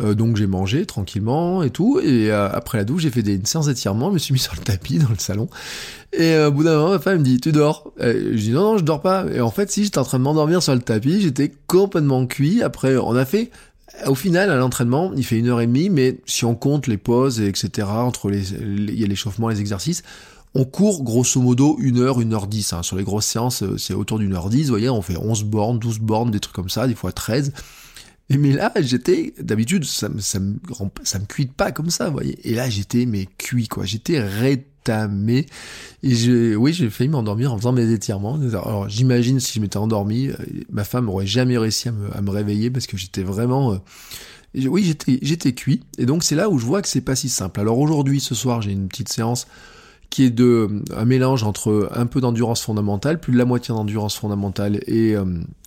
euh, 0.00 0.14
donc 0.14 0.36
j'ai 0.36 0.46
mangé 0.46 0.86
tranquillement 0.86 1.62
et 1.62 1.70
tout, 1.70 2.00
et 2.00 2.30
euh, 2.30 2.48
après 2.50 2.78
la 2.78 2.84
douche 2.84 3.02
j'ai 3.02 3.10
fait 3.10 3.22
des, 3.22 3.34
une 3.34 3.46
séance 3.46 3.66
d'étirement, 3.66 4.08
je 4.08 4.14
me 4.14 4.18
suis 4.18 4.32
mis 4.32 4.38
sur 4.40 4.54
le 4.54 4.60
tapis 4.60 4.98
dans 4.98 5.08
le 5.08 5.18
salon, 5.18 5.48
et 6.12 6.34
euh, 6.34 6.48
au 6.48 6.52
bout 6.52 6.64
d'un 6.64 6.76
moment 6.76 6.90
ma 6.90 6.98
femme 6.98 7.18
me 7.18 7.24
dit 7.24 7.40
tu 7.40 7.52
dors? 7.52 7.92
Je 7.98 8.36
dis 8.36 8.50
non 8.50 8.72
non 8.72 8.78
je 8.78 8.84
dors 8.84 9.00
pas, 9.00 9.26
et 9.32 9.40
en 9.40 9.50
fait 9.50 9.70
si 9.70 9.84
j'étais 9.84 9.98
en 9.98 10.04
train 10.04 10.18
de 10.18 10.24
m'endormir 10.24 10.62
sur 10.62 10.74
le 10.74 10.80
tapis, 10.80 11.20
j'étais 11.20 11.52
complètement 11.66 12.26
cuit, 12.26 12.62
après 12.62 12.96
on 12.96 13.14
a 13.14 13.24
fait 13.24 13.50
au 14.06 14.14
final, 14.14 14.50
à 14.50 14.56
l'entraînement, 14.56 15.12
il 15.14 15.24
fait 15.24 15.38
une 15.38 15.48
heure 15.48 15.60
et 15.60 15.66
demie, 15.66 15.90
mais 15.90 16.18
si 16.24 16.46
on 16.46 16.54
compte 16.54 16.86
les 16.86 16.96
pauses, 16.96 17.40
et 17.40 17.46
etc., 17.46 17.88
entre 17.90 18.30
les, 18.30 18.52
il 18.52 18.98
y 18.98 19.04
a 19.04 19.06
l'échauffement, 19.06 19.48
les 19.50 19.60
exercices, 19.60 20.02
on 20.54 20.64
court 20.64 21.02
grosso 21.02 21.40
modo 21.40 21.76
une 21.78 21.98
heure, 21.98 22.20
une 22.20 22.34
heure 22.34 22.46
dix. 22.46 22.72
Hein. 22.72 22.82
Sur 22.82 22.96
les 22.96 23.04
grosses 23.04 23.26
séances, 23.26 23.64
c'est 23.78 23.94
autour 23.94 24.18
d'une 24.18 24.34
heure 24.34 24.50
dix. 24.50 24.64
Vous 24.64 24.70
voyez, 24.70 24.90
on 24.90 25.02
fait 25.02 25.16
11 25.16 25.44
bornes, 25.44 25.78
12 25.78 25.98
bornes, 25.98 26.30
des 26.30 26.40
trucs 26.40 26.54
comme 26.54 26.68
ça, 26.68 26.86
des 26.86 26.94
fois 26.94 27.12
13 27.12 27.52
mais 28.30 28.52
là, 28.52 28.72
j'étais, 28.80 29.34
d'habitude, 29.40 29.84
ça, 29.84 30.08
ça, 30.18 30.38
me, 30.40 30.56
ça 31.02 31.18
me 31.18 31.26
cuite 31.26 31.52
pas 31.52 31.72
comme 31.72 31.90
ça, 31.90 32.06
vous 32.06 32.12
voyez. 32.12 32.38
Et 32.48 32.54
là, 32.54 32.68
j'étais, 32.70 33.06
mais 33.06 33.26
cuit, 33.38 33.68
quoi. 33.68 33.84
J'étais 33.84 34.20
rétamé. 34.20 35.46
Et 36.02 36.14
je, 36.14 36.54
oui, 36.54 36.72
j'ai 36.72 36.88
failli 36.88 37.10
m'endormir 37.10 37.52
en 37.52 37.58
faisant 37.58 37.72
mes 37.72 37.90
étirements. 37.90 38.38
Alors, 38.40 38.88
j'imagine 38.88 39.40
si 39.40 39.54
je 39.54 39.60
m'étais 39.60 39.76
endormi, 39.76 40.28
euh, 40.28 40.36
ma 40.70 40.84
femme 40.84 41.08
aurait 41.08 41.26
jamais 41.26 41.58
réussi 41.58 41.88
à 41.88 41.92
me, 41.92 42.16
à 42.16 42.22
me 42.22 42.30
réveiller 42.30 42.70
parce 42.70 42.86
que 42.86 42.96
j'étais 42.96 43.22
vraiment, 43.22 43.74
euh, 43.74 44.66
oui, 44.66 44.84
j'étais, 44.84 45.18
j'étais 45.22 45.52
cuit. 45.52 45.82
Et 45.98 46.06
donc, 46.06 46.24
c'est 46.24 46.36
là 46.36 46.48
où 46.48 46.58
je 46.58 46.64
vois 46.64 46.80
que 46.80 46.88
c'est 46.88 47.00
pas 47.00 47.16
si 47.16 47.28
simple. 47.28 47.60
Alors, 47.60 47.78
aujourd'hui, 47.78 48.20
ce 48.20 48.34
soir, 48.34 48.62
j'ai 48.62 48.72
une 48.72 48.88
petite 48.88 49.10
séance 49.10 49.46
qui 50.10 50.24
est 50.24 50.30
de 50.30 50.82
un 50.94 51.06
mélange 51.06 51.42
entre 51.42 51.90
un 51.94 52.04
peu 52.04 52.20
d'endurance 52.20 52.62
fondamentale, 52.62 53.18
plus 53.18 53.32
de 53.32 53.38
la 53.38 53.46
moitié 53.46 53.74
d'endurance 53.74 54.14
fondamentale 54.14 54.80
et 54.86 55.16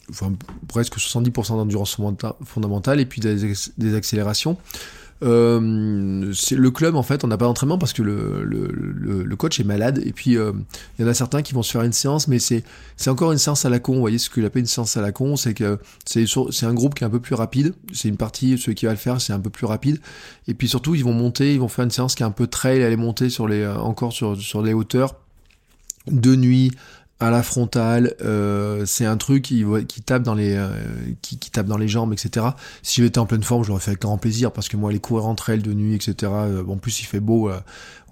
enfin, 0.09 0.33
presque 0.67 0.97
70% 0.97 1.57
d'endurance 1.57 1.97
fondamentale 2.43 2.99
et 2.99 3.05
puis 3.05 3.21
des, 3.21 3.95
accélérations. 3.95 4.57
Euh, 5.23 6.33
le 6.51 6.71
club 6.71 6.97
en 6.97 7.01
fait 7.01 7.23
on 7.23 7.27
n'a 7.27 7.37
pas 7.37 7.45
d'entraînement 7.45 7.77
parce 7.77 7.93
que 7.93 8.01
le, 8.01 9.35
coach 9.37 9.61
est 9.61 9.63
malade 9.63 10.01
et 10.05 10.11
puis 10.11 10.35
euh, 10.35 10.51
il 10.99 11.05
y 11.05 11.07
en 11.07 11.09
a 11.09 11.13
certains 11.13 11.41
qui 11.41 11.53
vont 11.53 11.63
se 11.63 11.71
faire 11.71 11.83
une 11.83 11.93
séance 11.93 12.27
mais 12.27 12.37
c'est 12.37 12.63
encore 13.07 13.31
une 13.31 13.37
séance 13.37 13.63
à 13.63 13.69
la 13.69 13.79
con. 13.79 13.93
Vous 13.93 14.01
voyez 14.01 14.17
ce 14.17 14.29
que 14.29 14.41
j'appelle 14.41 14.61
une 14.61 14.67
séance 14.67 14.97
à 14.97 15.01
la 15.01 15.13
con 15.13 15.37
c'est 15.37 15.53
que 15.53 15.79
c'est 16.05 16.25
c'est 16.51 16.65
un 16.65 16.73
groupe 16.73 16.95
qui 16.95 17.05
est 17.05 17.07
un 17.07 17.09
peu 17.09 17.21
plus 17.21 17.35
rapide. 17.35 17.73
C'est 17.93 18.09
une 18.09 18.17
partie 18.17 18.57
celui 18.57 18.75
qui 18.75 18.85
va 18.87 18.91
le 18.91 18.97
faire 18.97 19.21
c'est 19.21 19.31
un 19.31 19.39
peu 19.39 19.49
plus 19.49 19.65
rapide. 19.65 20.01
Et 20.49 20.53
puis 20.53 20.67
surtout 20.67 20.95
ils 20.95 21.03
vont 21.03 21.13
monter 21.13 21.53
ils 21.53 21.61
vont 21.61 21.69
faire 21.69 21.85
une 21.85 21.91
séance 21.91 22.15
qui 22.15 22.23
est 22.23 22.25
un 22.25 22.31
peu 22.31 22.47
trail 22.47 22.83
aller 22.83 22.97
monter 22.97 23.29
sur 23.29 23.47
les 23.47 23.61
euh, 23.61 23.77
encore 23.77 24.11
sur 24.11 24.37
sur 24.37 24.61
les 24.61 24.73
hauteurs. 24.73 25.15
De 26.11 26.35
nuit 26.35 26.71
à 27.19 27.29
la 27.29 27.43
frontale, 27.43 28.13
euh, 28.21 28.85
c'est 28.85 29.05
un 29.05 29.15
truc 29.15 29.43
qui, 29.43 29.63
tape 30.05 30.23
dans 30.23 30.35
les 30.35 30.53
euh, 30.55 30.69
qui, 31.21 31.37
tape 31.37 31.65
dans 31.65 31.77
les 31.77 31.87
jambes, 31.87 32.11
etc. 32.11 32.47
Si 32.81 33.01
j'étais 33.01 33.19
en 33.19 33.25
pleine 33.25 33.43
forme, 33.43 33.63
je 33.63 33.69
l'aurais 33.69 33.79
fait 33.79 33.91
avec 33.91 34.01
grand 34.01 34.17
plaisir 34.17 34.51
parce 34.51 34.67
que 34.67 34.75
moi, 34.75 34.91
les 34.91 34.99
courir 34.99 35.25
entre 35.25 35.49
elles 35.49 35.61
de 35.61 35.73
nuit, 35.73 35.95
etc. 35.95 36.31
Euh, 36.35 36.63
en 36.67 36.75
plus, 36.75 36.99
il 37.01 37.05
fait 37.05 37.21
beau. 37.21 37.49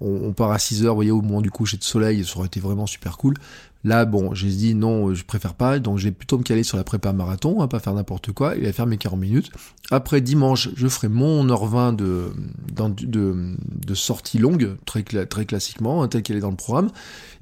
On, 0.00 0.06
on, 0.06 0.32
part 0.32 0.52
à 0.52 0.58
6 0.58 0.84
heures, 0.84 0.94
vous 0.94 0.98
voyez, 0.98 1.10
au 1.10 1.20
moment 1.20 1.42
du 1.42 1.50
coucher 1.50 1.76
de 1.76 1.84
soleil, 1.84 2.24
ça 2.24 2.38
aurait 2.38 2.46
été 2.46 2.60
vraiment 2.60 2.86
super 2.86 3.18
cool. 3.18 3.34
Là, 3.84 4.06
bon, 4.06 4.32
j'ai 4.32 4.48
dit 4.48 4.74
non, 4.74 5.12
je 5.12 5.24
préfère 5.24 5.52
pas, 5.52 5.78
donc 5.78 5.98
je 5.98 6.04
vais 6.04 6.10
plutôt 6.10 6.38
me 6.38 6.42
caler 6.42 6.62
sur 6.62 6.78
la 6.78 6.84
prépa 6.84 7.12
marathon, 7.12 7.60
hein, 7.60 7.68
pas 7.68 7.80
faire 7.80 7.92
n'importe 7.92 8.32
quoi, 8.32 8.56
et 8.56 8.72
faire 8.72 8.86
mes 8.86 8.96
40 8.96 9.20
minutes. 9.20 9.50
Après 9.90 10.22
dimanche, 10.22 10.70
je 10.74 10.88
ferai 10.88 11.08
mon 11.08 11.48
heure 11.50 11.66
20 11.66 11.92
de, 11.92 12.32
de, 12.72 13.94
sortie 13.94 14.38
longue, 14.38 14.76
très, 14.86 15.04
classiquement, 15.04 16.02
hein, 16.02 16.08
tel 16.08 16.22
qu'elle 16.22 16.38
est 16.38 16.40
dans 16.40 16.50
le 16.50 16.56
programme. 16.56 16.90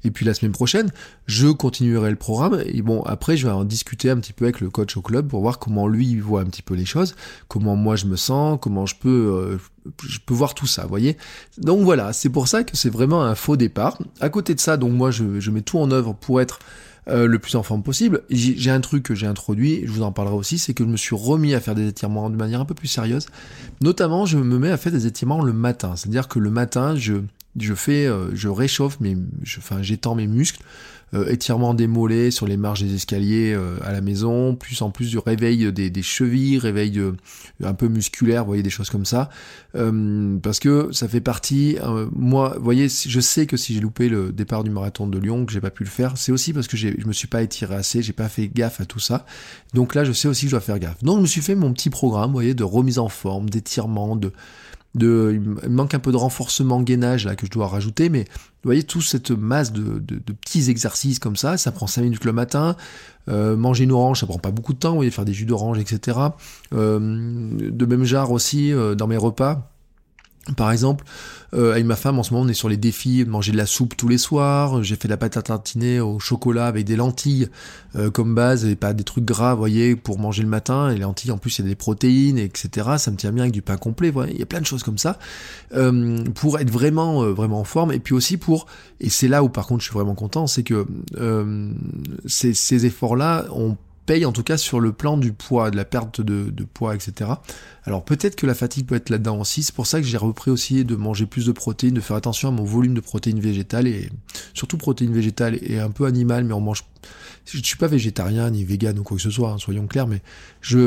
Et 0.03 0.11
puis 0.11 0.25
la 0.25 0.33
semaine 0.33 0.51
prochaine, 0.51 0.91
je 1.27 1.47
continuerai 1.47 2.09
le 2.09 2.17
programme. 2.17 2.61
Et 2.65 2.81
bon, 2.81 3.01
après, 3.03 3.37
je 3.37 3.47
vais 3.47 3.53
en 3.53 3.63
discuter 3.63 4.09
un 4.09 4.17
petit 4.17 4.33
peu 4.33 4.43
avec 4.43 4.59
le 4.59 4.69
coach 4.69 4.97
au 4.97 5.01
club 5.01 5.29
pour 5.29 5.39
voir 5.39 5.59
comment 5.59 5.87
lui 5.87 6.19
voit 6.19 6.41
un 6.41 6.45
petit 6.45 6.61
peu 6.61 6.73
les 6.73 6.85
choses, 6.85 7.15
comment 7.47 7.77
moi 7.77 7.95
je 7.95 8.05
me 8.05 8.17
sens, 8.17 8.59
comment 8.61 8.85
je 8.85 8.95
peux, 8.95 9.09
euh, 9.09 9.57
je 10.07 10.19
peux 10.25 10.33
voir 10.33 10.53
tout 10.53 10.67
ça, 10.67 10.85
voyez. 10.85 11.17
Donc 11.57 11.81
voilà, 11.83 12.13
c'est 12.13 12.29
pour 12.29 12.47
ça 12.47 12.63
que 12.63 12.75
c'est 12.75 12.89
vraiment 12.89 13.23
un 13.23 13.35
faux 13.35 13.57
départ. 13.57 13.97
À 14.21 14.29
côté 14.29 14.55
de 14.55 14.59
ça, 14.59 14.77
donc 14.77 14.93
moi 14.93 15.11
je, 15.11 15.39
je 15.39 15.51
mets 15.51 15.61
tout 15.61 15.79
en 15.79 15.91
œuvre 15.91 16.13
pour 16.13 16.41
être 16.41 16.59
euh, 17.09 17.27
le 17.27 17.37
plus 17.37 17.55
en 17.55 17.63
forme 17.63 17.83
possible. 17.83 18.21
J'ai 18.29 18.71
un 18.71 18.79
truc 18.79 19.03
que 19.03 19.13
j'ai 19.13 19.27
introduit, 19.27 19.81
je 19.85 19.91
vous 19.91 20.03
en 20.03 20.13
parlerai 20.13 20.35
aussi, 20.35 20.57
c'est 20.57 20.73
que 20.73 20.85
je 20.85 20.89
me 20.89 20.95
suis 20.95 21.15
remis 21.15 21.53
à 21.53 21.59
faire 21.59 21.75
des 21.75 21.87
étirements 21.87 22.29
de 22.29 22.37
manière 22.37 22.61
un 22.61 22.65
peu 22.65 22.75
plus 22.75 22.87
sérieuse. 22.87 23.27
Notamment, 23.81 24.25
je 24.25 24.37
me 24.37 24.57
mets 24.57 24.71
à 24.71 24.77
faire 24.77 24.93
des 24.93 25.05
étirements 25.05 25.41
le 25.41 25.51
matin. 25.51 25.95
C'est-à-dire 25.97 26.29
que 26.29 26.39
le 26.39 26.49
matin, 26.49 26.95
je, 26.95 27.15
je 27.59 27.73
fais, 27.73 28.05
euh, 28.05 28.33
je 28.33 28.47
réchauffe 28.47 29.01
mes, 29.01 29.17
enfin, 29.57 29.81
j'étends 29.81 30.15
mes 30.15 30.27
muscles 30.27 30.61
euh, 31.13 31.29
étirement 31.29 31.73
des 31.73 31.85
mollets 31.85 32.31
sur 32.31 32.47
les 32.47 32.57
marges 32.57 32.81
des 32.81 32.95
escaliers 32.95 33.53
euh, 33.53 33.77
à 33.83 33.91
la 33.91 34.01
maison, 34.01 34.55
plus 34.55 34.81
en 34.81 34.89
plus 34.89 35.09
du 35.09 35.19
réveil 35.19 35.71
des, 35.71 35.91
des 35.91 36.01
chevilles, 36.01 36.57
réveil 36.57 36.97
euh, 36.97 37.11
un 37.63 37.73
peu 37.75 37.87
musculaire, 37.87 38.41
vous 38.41 38.47
voyez 38.47 38.63
des 38.63 38.71
choses 38.71 38.89
comme 38.89 39.05
ça, 39.05 39.29
parce 39.73 40.59
que 40.59 40.91
ça 40.91 41.07
fait 41.07 41.21
partie. 41.21 41.77
moi, 42.11 42.55
vous 42.57 42.63
voyez, 42.63 42.87
je 42.89 43.19
sais 43.19 43.45
que 43.45 43.57
si 43.57 43.73
j'ai 43.73 43.79
loupé 43.79 44.09
le 44.09 44.31
départ 44.31 44.63
du 44.63 44.69
marathon 44.69 45.07
de 45.07 45.17
Lyon, 45.17 45.45
que 45.45 45.51
j'ai 45.51 45.61
pas 45.61 45.71
pu 45.71 45.83
le 45.83 45.89
faire, 45.89 46.17
c'est 46.17 46.31
aussi 46.31 46.53
parce 46.53 46.67
que 46.67 46.77
je 46.77 46.89
me 47.05 47.13
suis 47.13 47.27
pas 47.27 47.41
étiré 47.41 47.75
assez, 47.75 48.01
j'ai 48.01 48.13
pas 48.13 48.29
fait 48.29 48.47
gaffe 48.47 48.81
à 48.81 48.85
tout 48.85 48.99
ça. 48.99 49.25
Donc 49.73 49.95
là, 49.95 50.03
je 50.03 50.11
sais 50.11 50.27
aussi 50.27 50.45
que 50.45 50.49
je 50.49 50.55
dois 50.55 50.61
faire 50.61 50.79
gaffe. 50.79 51.03
Donc 51.03 51.17
je 51.17 51.21
me 51.21 51.27
suis 51.27 51.41
fait 51.41 51.55
mon 51.55 51.73
petit 51.73 51.89
programme, 51.89 52.27
vous 52.27 52.33
voyez, 52.33 52.53
de 52.53 52.63
remise 52.63 52.99
en 52.99 53.09
forme, 53.09 53.49
d'étirement, 53.49 54.15
de 54.15 54.31
de, 54.95 55.41
il 55.63 55.69
manque 55.69 55.93
un 55.93 55.99
peu 55.99 56.11
de 56.11 56.17
renforcement 56.17 56.81
gainage 56.81 57.25
là 57.25 57.35
que 57.35 57.45
je 57.45 57.51
dois 57.51 57.67
rajouter, 57.67 58.09
mais 58.09 58.25
vous 58.25 58.69
voyez 58.69 58.83
toute 58.83 59.03
cette 59.03 59.31
masse 59.31 59.73
de, 59.73 59.99
de, 59.99 60.33
petits 60.33 60.69
exercices 60.69 61.19
comme 61.19 61.35
ça, 61.35 61.57
ça 61.57 61.71
prend 61.71 61.87
5 61.87 62.03
minutes 62.03 62.25
le 62.25 62.33
matin. 62.33 62.75
Euh, 63.29 63.55
manger 63.55 63.85
une 63.85 63.91
orange, 63.91 64.19
ça 64.19 64.25
prend 64.25 64.37
pas 64.37 64.51
beaucoup 64.51 64.73
de 64.73 64.79
temps, 64.79 64.91
vous 64.91 64.97
voyez, 64.97 65.11
faire 65.11 65.25
des 65.25 65.33
jus 65.33 65.45
d'orange, 65.45 65.79
etc. 65.79 66.17
Euh, 66.73 66.99
de 66.99 67.85
même 67.85 68.03
genre 68.03 68.31
aussi 68.31 68.71
euh, 68.71 68.95
dans 68.95 69.07
mes 69.07 69.17
repas. 69.17 69.72
Par 70.57 70.73
exemple, 70.73 71.05
euh, 71.53 71.71
avec 71.71 71.85
ma 71.85 71.95
femme, 71.95 72.19
en 72.19 72.23
ce 72.23 72.33
moment, 72.33 72.45
on 72.45 72.49
est 72.49 72.53
sur 72.53 72.67
les 72.67 72.75
défis 72.75 73.23
manger 73.25 73.53
de 73.53 73.57
la 73.57 73.65
soupe 73.65 73.95
tous 73.95 74.09
les 74.09 74.17
soirs. 74.17 74.83
J'ai 74.83 74.97
fait 74.97 75.07
de 75.07 75.13
la 75.13 75.17
pâte 75.17 75.37
à 75.37 75.41
tartiner 75.41 76.01
au 76.01 76.19
chocolat 76.19 76.67
avec 76.67 76.83
des 76.85 76.97
lentilles 76.97 77.47
euh, 77.95 78.11
comme 78.11 78.35
base 78.35 78.65
et 78.65 78.75
pas 78.75 78.93
des 78.93 79.05
trucs 79.05 79.23
gras, 79.23 79.53
vous 79.53 79.59
voyez, 79.59 79.95
pour 79.95 80.19
manger 80.19 80.43
le 80.43 80.49
matin. 80.49 80.89
Et 80.89 80.95
les 80.95 81.01
lentilles, 81.01 81.31
en 81.31 81.37
plus, 81.37 81.59
il 81.59 81.61
y 81.61 81.65
a 81.65 81.69
des 81.69 81.75
protéines, 81.75 82.37
etc. 82.37 82.89
Ça 82.97 83.09
me 83.09 83.15
tient 83.15 83.31
bien 83.31 83.43
avec 83.43 83.53
du 83.53 83.61
pain 83.61 83.77
complet. 83.77 84.11
Il 84.31 84.37
y 84.37 84.41
a 84.41 84.45
plein 84.45 84.59
de 84.59 84.65
choses 84.65 84.83
comme 84.83 84.97
ça 84.97 85.17
euh, 85.73 86.21
pour 86.35 86.59
être 86.59 86.69
vraiment, 86.69 87.23
vraiment 87.31 87.61
en 87.61 87.65
forme. 87.65 87.93
Et 87.93 87.99
puis 87.99 88.13
aussi 88.13 88.35
pour, 88.35 88.65
et 88.99 89.09
c'est 89.09 89.29
là 89.29 89.43
où 89.43 89.49
par 89.49 89.65
contre 89.65 89.81
je 89.81 89.85
suis 89.85 89.93
vraiment 89.93 90.15
content, 90.15 90.45
c'est 90.45 90.63
que 90.63 90.85
ces 92.25 92.85
efforts-là 92.85 93.45
ont 93.51 93.77
paye 94.05 94.25
en 94.25 94.31
tout 94.31 94.43
cas 94.43 94.57
sur 94.57 94.79
le 94.79 94.91
plan 94.91 95.17
du 95.17 95.33
poids, 95.33 95.71
de 95.71 95.77
la 95.77 95.85
perte 95.85 96.21
de, 96.21 96.51
poids, 96.65 96.95
etc. 96.95 97.31
Alors 97.85 98.03
peut-être 98.03 98.35
que 98.35 98.45
la 98.45 98.53
fatigue 98.53 98.85
peut 98.85 98.95
être 98.95 99.09
là-dedans 99.09 99.39
aussi, 99.39 99.63
c'est 99.63 99.75
pour 99.75 99.87
ça 99.87 100.01
que 100.01 100.07
j'ai 100.07 100.17
repris 100.17 100.51
aussi 100.51 100.83
de 100.85 100.95
manger 100.95 101.25
plus 101.25 101.45
de 101.45 101.51
protéines, 101.51 101.93
de 101.93 102.01
faire 102.01 102.15
attention 102.15 102.49
à 102.49 102.51
mon 102.51 102.63
volume 102.63 102.93
de 102.93 103.01
protéines 103.01 103.39
végétales, 103.39 103.87
et 103.87 104.09
surtout 104.53 104.77
protéines 104.77 105.13
végétales 105.13 105.57
et 105.61 105.79
un 105.79 105.91
peu 105.91 106.05
animales, 106.05 106.43
mais 106.43 106.53
on 106.53 106.61
mange... 106.61 106.83
Je 107.45 107.61
suis 107.61 107.75
pas 107.75 107.87
végétarien 107.87 108.49
ni 108.51 108.63
vegan 108.63 108.97
ou 108.97 109.03
quoi 109.03 109.17
que 109.17 109.23
ce 109.23 109.29
soit, 109.29 109.51
hein, 109.51 109.57
soyons 109.57 109.85
clairs, 109.85 110.07
mais 110.07 110.21
je, 110.61 110.79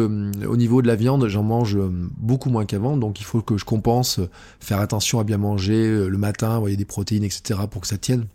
au 0.47 0.57
niveau 0.57 0.81
de 0.81 0.87
la 0.87 0.97
viande, 0.97 1.29
j'en 1.29 1.43
mange 1.43 1.77
beaucoup 2.17 2.49
moins 2.49 2.65
qu'avant, 2.65 2.97
donc 2.97 3.21
il 3.21 3.25
faut 3.25 3.43
que 3.43 3.59
je 3.59 3.67
compense, 3.67 4.21
faire 4.61 4.81
attention 4.81 5.21
à 5.21 5.25
bien 5.25 5.37
manger 5.37 5.87
euh, 5.87 6.09
le 6.09 6.17
matin, 6.17 6.59
voyez 6.59 6.79
des 6.79 6.87
protéines, 6.87 7.25
etc. 7.25 7.61
pour 7.71 7.83
que 7.83 7.87
ça 7.87 7.99
tienne. 7.99 8.27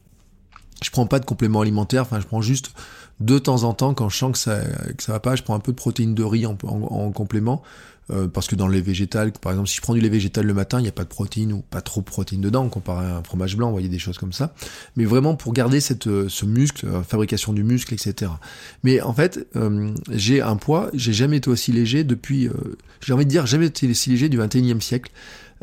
Je 0.83 0.89
prends 0.89 1.05
pas 1.05 1.19
de 1.19 1.25
compléments 1.25 1.61
alimentaires, 1.61 2.03
enfin 2.03 2.19
je 2.19 2.27
prends 2.27 2.41
juste 2.41 2.71
de 3.19 3.37
temps 3.37 3.63
en 3.63 3.73
temps, 3.73 3.93
quand 3.93 4.09
je 4.09 4.17
sens 4.17 4.31
que 4.31 4.37
ça, 4.37 4.61
que 4.97 5.03
ça 5.03 5.11
va 5.11 5.19
pas, 5.19 5.35
je 5.35 5.43
prends 5.43 5.55
un 5.55 5.59
peu 5.59 5.71
de 5.71 5.77
protéines 5.77 6.15
de 6.15 6.23
riz 6.23 6.45
en, 6.45 6.57
en, 6.63 7.11
complément. 7.11 7.61
Euh, 8.09 8.27
parce 8.27 8.47
que 8.47 8.55
dans 8.55 8.67
le 8.67 8.73
lait 8.73 8.81
végétal, 8.81 9.31
par 9.31 9.53
exemple, 9.53 9.69
si 9.69 9.77
je 9.77 9.81
prends 9.81 9.93
du 9.93 10.01
lait 10.01 10.09
végétal 10.09 10.45
le 10.45 10.53
matin, 10.53 10.79
il 10.79 10.83
n'y 10.83 10.89
a 10.89 10.91
pas 10.91 11.03
de 11.03 11.09
protéines 11.09 11.53
ou 11.53 11.61
pas 11.61 11.81
trop 11.81 12.01
de 12.01 12.05
protéines 12.05 12.41
dedans, 12.41 12.67
comparé 12.67 13.05
à 13.05 13.17
un 13.17 13.23
fromage 13.23 13.55
blanc, 13.55 13.67
vous 13.67 13.73
voyez 13.73 13.89
des 13.89 13.99
choses 13.99 14.17
comme 14.17 14.33
ça. 14.33 14.53
Mais 14.97 15.05
vraiment 15.05 15.35
pour 15.35 15.53
garder 15.53 15.79
cette, 15.79 16.07
euh, 16.07 16.27
ce 16.27 16.45
muscle, 16.45 16.87
euh, 16.87 17.03
fabrication 17.03 17.53
du 17.53 17.63
muscle, 17.63 17.93
etc. 17.93 18.31
Mais 18.83 19.01
en 19.01 19.13
fait, 19.13 19.47
j'ai 20.09 20.41
un 20.41 20.55
poids, 20.57 20.89
j'ai 20.93 21.13
jamais 21.13 21.37
été 21.37 21.49
aussi 21.49 21.71
léger 21.71 22.03
depuis, 22.03 22.49
j'ai 23.01 23.13
envie 23.13 23.25
de 23.25 23.29
dire, 23.29 23.45
jamais 23.45 23.67
été 23.67 23.89
aussi 23.89 24.09
léger 24.09 24.29
du 24.29 24.39
21e 24.39 24.81
siècle. 24.81 25.11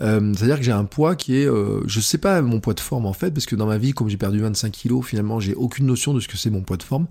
Euh, 0.01 0.33
c'est-à-dire 0.37 0.59
que 0.59 0.63
j'ai 0.63 0.73
un 0.73 0.85
poids 0.85 1.17
qui 1.17 1.37
est, 1.37 1.47
euh, 1.47 1.81
je 1.87 2.01
sais 2.01 2.19
pas 2.19 2.41
mon 2.41 2.61
poids 2.61 2.75
de 2.75 2.81
forme 2.81 3.07
en 3.07 3.13
fait, 3.13 3.31
parce 3.31 3.47
que 3.47 3.57
dans 3.57 3.67
ma 3.67 3.79
vie, 3.79 3.93
comme 3.93 4.09
j'ai 4.09 4.17
perdu 4.17 4.41
25 4.41 4.71
kilos, 4.71 5.05
finalement, 5.05 5.41
j'ai 5.41 5.55
aucune 5.55 5.87
notion 5.87 6.15
de 6.15 6.21
ce 6.21 6.29
que 6.29 6.37
c'est 6.37 6.51
mon 6.51 6.63
poids 6.63 6.77
de 6.77 6.83
forme. 6.83 7.07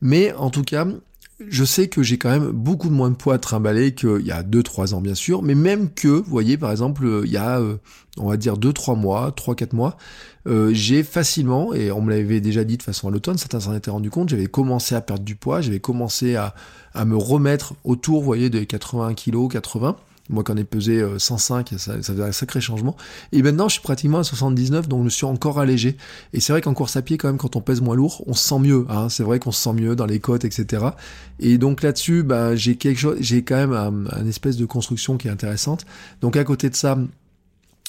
Mais 0.00 0.32
en 0.32 0.50
tout 0.50 0.62
cas, 0.62 0.86
je 1.46 1.64
sais 1.64 1.88
que 1.88 2.02
j'ai 2.02 2.18
quand 2.18 2.30
même 2.30 2.50
beaucoup 2.50 2.90
moins 2.90 3.10
de 3.10 3.14
poids 3.14 3.34
à 3.34 3.38
trimballer 3.38 3.94
qu'il 3.94 4.26
y 4.26 4.30
a 4.30 4.42
2-3 4.42 4.94
ans 4.94 5.00
bien 5.00 5.14
sûr, 5.14 5.42
mais 5.42 5.54
même 5.54 5.90
que, 5.90 6.08
vous 6.08 6.30
voyez 6.30 6.56
par 6.56 6.70
exemple, 6.70 7.04
euh, 7.04 7.22
il 7.24 7.32
y 7.32 7.36
a, 7.36 7.60
on 8.18 8.28
va 8.28 8.36
dire 8.36 8.56
2-3 8.56 8.98
mois, 8.98 9.32
3-4 9.36 9.74
mois, 9.74 9.96
j'ai 10.72 11.02
facilement, 11.02 11.74
et 11.74 11.92
on 11.92 12.00
me 12.00 12.10
l'avait 12.10 12.40
déjà 12.40 12.64
dit 12.64 12.76
de 12.76 12.82
façon 12.82 13.08
à 13.08 13.10
l'automne, 13.10 13.38
certains 13.38 13.60
s'en 13.60 13.74
étaient 13.74 13.90
rendu 13.90 14.10
compte, 14.10 14.30
j'avais 14.30 14.46
commencé 14.46 14.94
à 14.94 15.00
perdre 15.00 15.22
du 15.22 15.36
poids, 15.36 15.60
j'avais 15.60 15.80
commencé 15.80 16.34
à, 16.34 16.54
à 16.94 17.04
me 17.04 17.16
remettre 17.16 17.74
autour, 17.84 18.20
vous 18.20 18.26
voyez, 18.26 18.50
de 18.50 18.64
80 18.64 19.14
kilos, 19.14 19.52
80, 19.52 19.96
moi, 20.30 20.44
quand 20.44 20.56
ai 20.56 20.64
pesé 20.64 21.04
105, 21.18 21.70
ça, 21.76 22.02
ça 22.02 22.12
faisait 22.12 22.22
un 22.22 22.32
sacré 22.32 22.60
changement. 22.60 22.96
Et 23.32 23.42
maintenant, 23.42 23.68
je 23.68 23.74
suis 23.74 23.82
pratiquement 23.82 24.18
à 24.18 24.24
79, 24.24 24.88
donc 24.88 25.04
je 25.04 25.10
suis 25.10 25.26
encore 25.26 25.58
allégé. 25.58 25.96
Et 26.32 26.40
c'est 26.40 26.52
vrai 26.52 26.62
qu'en 26.62 26.74
course 26.74 26.96
à 26.96 27.02
pied, 27.02 27.18
quand 27.18 27.28
même, 27.28 27.38
quand 27.38 27.56
on 27.56 27.60
pèse 27.60 27.80
moins 27.80 27.96
lourd, 27.96 28.22
on 28.26 28.34
se 28.34 28.48
sent 28.48 28.58
mieux. 28.60 28.86
Hein. 28.88 29.08
C'est 29.08 29.22
vrai 29.22 29.38
qu'on 29.38 29.52
se 29.52 29.62
sent 29.62 29.72
mieux 29.72 29.96
dans 29.96 30.06
les 30.06 30.20
côtes, 30.20 30.44
etc. 30.44 30.86
Et 31.38 31.58
donc 31.58 31.82
là-dessus, 31.82 32.22
bah, 32.22 32.54
j'ai 32.54 32.76
quelque 32.76 32.98
chose, 32.98 33.16
j'ai 33.20 33.42
quand 33.42 33.56
même 33.56 33.72
un, 33.72 34.26
espèce 34.26 34.56
de 34.56 34.66
construction 34.66 35.16
qui 35.16 35.28
est 35.28 35.30
intéressante. 35.30 35.86
Donc 36.20 36.36
à 36.36 36.44
côté 36.44 36.70
de 36.70 36.76
ça, 36.76 36.98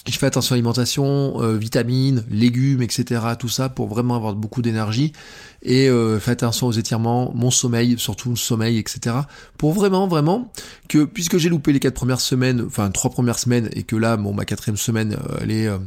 je 0.08 0.18
fais 0.18 0.26
attention 0.26 0.54
à 0.54 0.56
l'alimentation, 0.56 1.42
euh, 1.42 1.58
vitamines, 1.58 2.24
légumes, 2.30 2.82
etc. 2.82 3.22
Tout 3.38 3.50
ça 3.50 3.70
pour 3.70 3.88
vraiment 3.88 4.16
avoir 4.16 4.34
beaucoup 4.34 4.62
d'énergie. 4.62 5.14
Et 5.62 5.90
euh, 5.90 6.20
fais 6.20 6.32
attention 6.32 6.68
aux 6.68 6.72
étirements, 6.72 7.32
mon 7.36 7.52
sommeil, 7.52 8.00
surtout 8.00 8.32
le 8.32 8.36
sommeil, 8.36 8.80
etc. 8.80 9.16
Pour 9.58 9.74
vraiment, 9.74 10.08
vraiment, 10.08 10.52
que 10.90 11.06
puisque 11.06 11.38
j'ai 11.38 11.50
loupé 11.50 11.72
les 11.72 11.80
quatre 11.80 11.94
premières 11.94 12.20
semaines, 12.20 12.64
enfin 12.66 12.90
trois 12.90 13.12
premières 13.12 13.38
semaines, 13.38 13.70
et 13.74 13.84
que 13.84 13.96
là, 13.96 14.18
bon, 14.18 14.34
ma 14.34 14.46
quatrième 14.46 14.78
semaine, 14.78 15.14
euh, 15.14 15.38
elle 15.42 15.52
est... 15.52 15.68
Euh, 15.68 15.78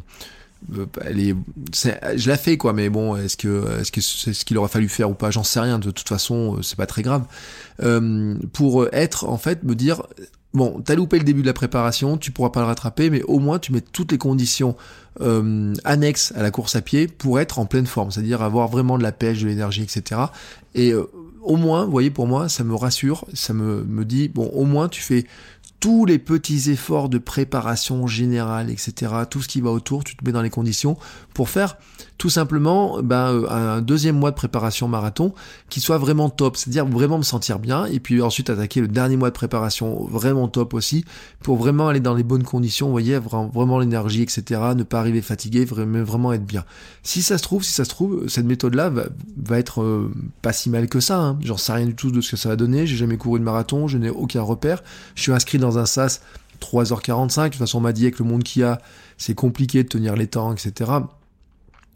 elle 1.04 1.20
est, 1.20 1.34
je 1.74 2.26
la 2.26 2.38
fais 2.38 2.56
quoi, 2.56 2.72
mais 2.72 2.88
bon, 2.88 3.16
est-ce 3.16 3.36
que, 3.36 3.80
est-ce 3.80 3.92
que 3.92 4.00
c'est 4.00 4.32
ce 4.32 4.46
qu'il 4.46 4.56
aurait 4.56 4.70
fallu 4.70 4.88
faire 4.88 5.10
ou 5.10 5.14
pas, 5.14 5.30
j'en 5.30 5.44
sais 5.44 5.60
rien. 5.60 5.78
De 5.78 5.90
toute 5.90 6.08
façon, 6.08 6.62
c'est 6.62 6.76
pas 6.76 6.86
très 6.86 7.02
grave. 7.02 7.26
pour 8.54 8.86
être, 8.94 9.28
en 9.28 9.36
fait, 9.36 9.62
me 9.62 9.74
dire, 9.74 10.00
bon, 10.54 10.80
t'as 10.84 10.94
loupé 10.94 11.18
le 11.18 11.24
début 11.24 11.42
de 11.42 11.46
la 11.46 11.52
préparation, 11.52 12.16
tu 12.16 12.30
pourras 12.30 12.50
pas 12.50 12.60
le 12.60 12.66
rattraper, 12.66 13.10
mais 13.10 13.22
au 13.22 13.40
moins 13.40 13.58
tu 13.58 13.72
mets 13.72 13.80
toutes 13.80 14.12
les 14.12 14.18
conditions 14.18 14.76
euh, 15.20 15.74
annexes 15.84 16.32
à 16.36 16.42
la 16.42 16.50
course 16.50 16.76
à 16.76 16.80
pied 16.80 17.08
pour 17.08 17.40
être 17.40 17.58
en 17.58 17.66
pleine 17.66 17.86
forme, 17.86 18.10
c'est-à-dire 18.10 18.40
avoir 18.42 18.68
vraiment 18.68 18.96
de 18.96 19.02
la 19.02 19.12
pêche, 19.12 19.42
de 19.42 19.48
l'énergie, 19.48 19.82
etc. 19.82 20.22
Et 20.74 20.92
euh, 20.92 21.10
au 21.42 21.56
moins, 21.56 21.84
vous 21.84 21.90
voyez, 21.90 22.10
pour 22.10 22.26
moi, 22.26 22.48
ça 22.48 22.64
me 22.64 22.74
rassure, 22.74 23.26
ça 23.34 23.52
me, 23.52 23.84
me 23.84 24.04
dit, 24.04 24.28
bon, 24.28 24.46
au 24.46 24.64
moins 24.64 24.88
tu 24.88 25.02
fais 25.02 25.26
tous 25.84 26.06
les 26.06 26.18
petits 26.18 26.70
efforts 26.70 27.10
de 27.10 27.18
préparation 27.18 28.06
générale, 28.06 28.70
etc., 28.70 29.12
tout 29.28 29.42
ce 29.42 29.48
qui 29.48 29.60
va 29.60 29.68
autour, 29.68 30.02
tu 30.02 30.16
te 30.16 30.24
mets 30.24 30.32
dans 30.32 30.40
les 30.40 30.48
conditions 30.48 30.96
pour 31.34 31.50
faire 31.50 31.76
tout 32.16 32.30
simplement 32.30 33.02
ben, 33.02 33.32
euh, 33.32 33.50
un 33.50 33.82
deuxième 33.82 34.16
mois 34.16 34.30
de 34.30 34.36
préparation 34.36 34.88
marathon 34.88 35.34
qui 35.68 35.80
soit 35.80 35.98
vraiment 35.98 36.30
top, 36.30 36.56
c'est-à-dire 36.56 36.86
vraiment 36.86 37.18
me 37.18 37.22
sentir 37.22 37.58
bien, 37.58 37.86
et 37.86 38.00
puis 38.00 38.22
ensuite 38.22 38.50
attaquer 38.50 38.80
le 38.80 38.88
dernier 38.88 39.16
mois 39.16 39.30
de 39.30 39.34
préparation 39.34 40.04
vraiment 40.04 40.48
top 40.48 40.74
aussi, 40.74 41.04
pour 41.42 41.56
vraiment 41.56 41.88
aller 41.88 42.00
dans 42.00 42.14
les 42.14 42.22
bonnes 42.22 42.44
conditions, 42.44 42.86
vous 42.86 42.92
voyez, 42.92 43.18
vraiment 43.18 43.78
l'énergie, 43.78 44.22
etc., 44.22 44.60
ne 44.76 44.84
pas 44.84 45.00
arriver 45.00 45.22
fatigué, 45.22 45.64
vraiment 45.64 46.32
être 46.32 46.46
bien. 46.46 46.64
Si 47.02 47.20
ça 47.20 47.36
se 47.36 47.42
trouve, 47.42 47.62
si 47.62 47.72
ça 47.72 47.84
se 47.84 47.90
trouve, 47.90 48.28
cette 48.28 48.46
méthode-là 48.46 48.90
va, 48.90 49.58
être 49.58 49.82
euh, 49.82 50.10
pas 50.40 50.52
si 50.52 50.70
mal 50.70 50.88
que 50.88 51.00
ça, 51.00 51.18
hein. 51.18 51.38
j'en 51.42 51.56
sais 51.56 51.72
rien 51.72 51.86
du 51.86 51.94
tout 51.94 52.10
de 52.10 52.20
ce 52.20 52.30
que 52.30 52.36
ça 52.36 52.48
va 52.48 52.56
donner, 52.56 52.86
j'ai 52.86 52.96
jamais 52.96 53.16
couru 53.16 53.40
de 53.40 53.44
marathon, 53.44 53.88
je 53.88 53.98
n'ai 53.98 54.10
aucun 54.10 54.42
repère, 54.42 54.82
je 55.14 55.22
suis 55.22 55.32
inscrit 55.32 55.58
dans 55.58 55.73
un 55.78 55.86
SAS 55.86 56.20
3h45. 56.60 57.44
De 57.44 57.48
toute 57.50 57.58
façon, 57.58 57.78
on 57.78 57.82
m'a 57.82 57.92
dit 57.92 58.02
avec 58.02 58.18
le 58.18 58.24
monde 58.24 58.42
qu'il 58.42 58.62
y 58.62 58.64
a, 58.64 58.80
c'est 59.18 59.34
compliqué 59.34 59.82
de 59.82 59.88
tenir 59.88 60.16
les 60.16 60.26
temps, 60.26 60.52
etc. 60.52 60.90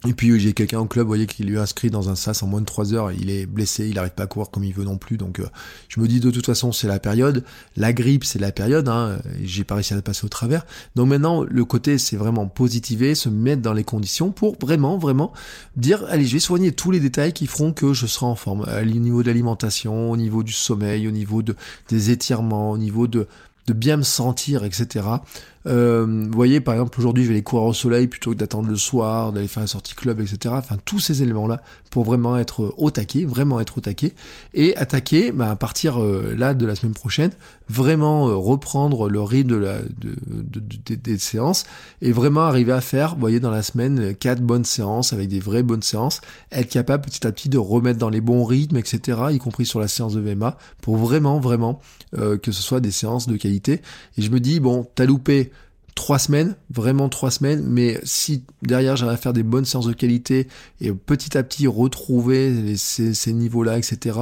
Et 0.07 0.13
puis 0.13 0.39
j'ai 0.39 0.53
quelqu'un 0.53 0.79
au 0.79 0.85
club, 0.85 1.03
vous 1.03 1.09
voyez, 1.09 1.27
qui 1.27 1.43
lui 1.43 1.59
inscrit 1.59 1.89
dans 1.89 2.09
un 2.09 2.15
sas 2.15 2.41
en 2.41 2.47
moins 2.47 2.61
de 2.61 2.65
3 2.65 2.93
heures, 2.93 3.11
il 3.11 3.29
est 3.29 3.45
blessé, 3.45 3.85
il 3.89 3.95
n'arrive 3.95 4.13
pas 4.13 4.23
à 4.23 4.27
courir 4.27 4.49
comme 4.49 4.63
il 4.63 4.73
veut 4.73 4.85
non 4.85 4.97
plus, 4.97 5.17
donc 5.17 5.41
euh, 5.41 5.47
je 5.89 5.99
me 5.99 6.07
dis 6.07 6.21
de 6.21 6.31
toute 6.31 6.45
façon 6.45 6.71
c'est 6.71 6.87
la 6.87 6.99
période, 6.99 7.43
la 7.75 7.91
grippe 7.91 8.23
c'est 8.23 8.39
la 8.39 8.53
période, 8.53 8.87
hein, 8.87 9.19
j'ai 9.43 9.65
pas 9.65 9.75
réussi 9.75 9.93
à 9.93 10.01
passer 10.01 10.25
au 10.25 10.29
travers, 10.29 10.65
donc 10.95 11.09
maintenant 11.09 11.43
le 11.43 11.65
côté 11.65 11.97
c'est 11.97 12.15
vraiment 12.15 12.47
positiver, 12.47 13.13
se 13.13 13.27
mettre 13.27 13.61
dans 13.61 13.73
les 13.73 13.83
conditions 13.83 14.31
pour 14.31 14.55
vraiment, 14.57 14.97
vraiment 14.97 15.33
dire, 15.75 16.05
allez 16.07 16.25
je 16.25 16.31
vais 16.31 16.39
soigner 16.39 16.71
tous 16.71 16.91
les 16.91 17.01
détails 17.01 17.33
qui 17.33 17.45
feront 17.45 17.73
que 17.73 17.91
je 17.91 18.07
serai 18.07 18.25
en 18.25 18.35
forme, 18.35 18.61
au 18.61 18.85
niveau 18.85 19.21
de 19.21 19.27
l'alimentation, 19.27 20.11
au 20.11 20.15
niveau 20.15 20.43
du 20.43 20.53
sommeil, 20.53 21.09
au 21.09 21.11
niveau 21.11 21.41
de, 21.41 21.57
des 21.89 22.09
étirements, 22.09 22.71
au 22.71 22.77
niveau 22.77 23.07
de 23.07 23.27
de 23.69 23.73
bien 23.73 23.97
me 23.97 24.03
sentir, 24.03 24.63
etc. 24.63 25.21
Euh, 25.67 26.05
vous 26.05 26.35
voyez, 26.35 26.61
par 26.61 26.73
exemple, 26.73 26.97
aujourd'hui, 26.99 27.23
je 27.23 27.29
vais 27.29 27.35
aller 27.35 27.43
courir 27.43 27.65
au 27.65 27.73
soleil 27.73 28.07
plutôt 28.07 28.31
que 28.31 28.37
d'attendre 28.37 28.69
le 28.69 28.75
soir, 28.75 29.33
d'aller 29.33 29.47
faire 29.47 29.61
la 29.61 29.67
sortie 29.67 29.93
club, 29.93 30.21
etc. 30.21 30.55
Enfin, 30.57 30.77
tous 30.85 30.99
ces 30.99 31.21
éléments-là 31.21 31.61
pour 31.89 32.05
vraiment 32.05 32.37
être 32.37 32.73
au 32.77 32.91
taquet, 32.91 33.25
vraiment 33.25 33.59
être 33.59 33.77
au 33.79 33.81
taquet, 33.81 34.13
et 34.53 34.75
attaquer, 34.77 35.31
bah, 35.31 35.51
à 35.51 35.55
partir 35.55 36.01
euh, 36.01 36.33
là 36.37 36.53
de 36.53 36.65
la 36.65 36.75
semaine 36.75 36.93
prochaine, 36.93 37.31
vraiment 37.67 38.29
euh, 38.29 38.35
reprendre 38.35 39.09
le 39.09 39.21
rythme 39.21 39.49
de 39.49 39.55
la, 39.55 39.79
de, 39.79 40.95
des 40.95 41.17
séances 41.17 41.65
et 42.01 42.11
vraiment 42.11 42.41
arriver 42.41 42.71
à 42.71 42.81
faire, 42.81 43.15
vous 43.15 43.19
voyez, 43.19 43.39
dans 43.39 43.51
la 43.51 43.63
semaine, 43.63 44.15
quatre 44.15 44.41
bonnes 44.41 44.65
séances 44.65 45.13
avec 45.13 45.27
des 45.27 45.39
vraies 45.39 45.63
bonnes 45.63 45.81
séances, 45.81 46.21
être 46.51 46.69
capable 46.69 47.05
petit 47.05 47.25
à 47.27 47.31
petit 47.31 47.49
de 47.49 47.57
remettre 47.57 47.99
dans 47.99 48.09
les 48.09 48.21
bons 48.21 48.45
rythmes, 48.45 48.77
etc., 48.77 49.19
y 49.31 49.39
compris 49.39 49.65
sur 49.65 49.79
la 49.79 49.87
séance 49.87 50.13
de 50.13 50.21
VMA, 50.21 50.57
pour 50.81 50.97
vraiment, 50.97 51.39
vraiment 51.39 51.79
que 52.11 52.51
ce 52.51 52.61
soit 52.61 52.79
des 52.79 52.91
séances 52.91 53.27
de 53.27 53.37
qualité. 53.37 53.81
Et 54.17 54.21
je 54.21 54.31
me 54.31 54.39
dis, 54.39 54.59
bon, 54.59 54.87
t'as 54.95 55.05
loupé 55.05 55.51
trois 55.95 56.19
semaines, 56.19 56.55
vraiment 56.69 57.09
trois 57.09 57.31
semaines, 57.31 57.63
mais 57.67 57.99
si 58.03 58.43
derrière 58.61 58.95
j'arrive 58.95 59.13
à 59.13 59.17
faire 59.17 59.33
des 59.33 59.43
bonnes 59.43 59.65
séances 59.65 59.87
de 59.87 59.93
qualité 59.93 60.47
et 60.81 60.91
petit 60.91 61.37
à 61.37 61.43
petit 61.43 61.67
retrouver 61.67 62.75
ces, 62.75 63.33
niveaux-là, 63.33 63.77
etc., 63.77 64.17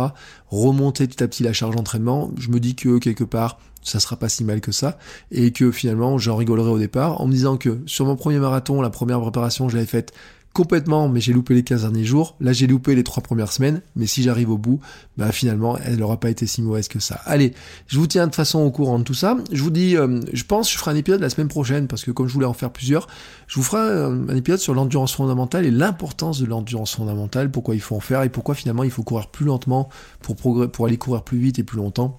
remonter 0.50 1.08
petit 1.08 1.24
à 1.24 1.28
petit 1.28 1.44
la 1.44 1.54
charge 1.54 1.76
d'entraînement, 1.76 2.32
je 2.38 2.50
me 2.50 2.60
dis 2.60 2.76
que 2.76 2.98
quelque 2.98 3.24
part, 3.24 3.60
ça 3.84 4.00
sera 4.00 4.18
pas 4.18 4.30
si 4.30 4.44
mal 4.44 4.60
que 4.62 4.72
ça, 4.72 4.98
et 5.32 5.52
que 5.52 5.72
finalement 5.72 6.18
j'en 6.18 6.36
rigolerai 6.36 6.70
au 6.70 6.80
départ 6.80 7.22
en 7.22 7.28
me 7.28 7.32
disant 7.32 7.58
que 7.58 7.80
sur 7.86 8.06
mon 8.06 8.16
premier 8.16 8.40
marathon, 8.40 8.82
la 8.82 8.90
première 8.90 9.22
préparation, 9.22 9.70
je 9.70 9.76
l'avais 9.76 9.88
faite 9.88 10.14
complètement, 10.58 11.08
mais 11.08 11.22
j'ai 11.22 11.34
loupé 11.34 11.54
les 11.54 11.62
15 11.62 11.84
derniers 11.84 12.04
jours. 12.04 12.36
Là, 12.40 12.52
j'ai 12.52 12.66
loupé 12.66 12.96
les 12.96 13.04
trois 13.04 13.22
premières 13.22 13.52
semaines, 13.52 13.84
mais 13.96 14.08
si 14.08 14.24
j'arrive 14.24 14.50
au 14.50 14.58
bout, 14.58 14.80
bah 15.16 15.32
finalement, 15.32 15.78
elle 15.78 15.98
n'aura 15.98 16.20
pas 16.20 16.32
été 16.32 16.48
si 16.48 16.64
mauvaise 16.64 16.88
que 16.88 16.98
ça. 16.98 17.22
Allez, 17.26 17.54
je 17.86 18.00
vous 18.00 18.08
tiens 18.08 18.26
de 18.26 18.34
façon 18.34 18.62
au 18.62 18.72
courant 18.72 18.98
de 18.98 19.04
tout 19.04 19.14
ça. 19.14 19.38
Je 19.52 19.62
vous 19.62 19.70
dis, 19.70 19.96
euh, 19.96 20.20
je 20.34 20.44
pense, 20.44 20.72
je 20.72 20.76
ferai 20.80 20.90
un 20.90 20.96
épisode 20.96 21.22
la 21.22 21.30
semaine 21.30 21.48
prochaine, 21.48 21.86
parce 21.86 22.04
que 22.04 22.10
comme 22.10 22.28
je 22.28 22.34
voulais 22.34 22.48
en 22.48 22.54
faire 22.54 22.72
plusieurs, 22.72 23.06
je 23.46 23.54
vous 23.54 23.62
ferai 23.62 23.82
un, 23.82 24.36
épisode 24.36 24.60
sur 24.60 24.74
l'endurance 24.74 25.14
fondamentale 25.14 25.64
et 25.68 25.70
l'importance 25.70 26.40
de 26.40 26.48
l'endurance 26.48 26.96
fondamentale, 26.96 27.52
pourquoi 27.52 27.76
il 27.76 27.82
faut 27.82 27.96
en 27.96 28.00
faire 28.00 28.24
et 28.24 28.30
pourquoi 28.30 28.56
finalement 28.56 28.84
il 28.84 28.90
faut 28.90 29.04
courir 29.04 29.28
plus 29.28 29.46
lentement 29.46 29.90
pour, 30.22 30.36
pour 30.72 30.86
aller 30.88 30.98
courir 30.98 31.22
plus 31.22 31.38
vite 31.38 31.60
et 31.60 31.64
plus 31.64 31.78
longtemps 31.78 32.18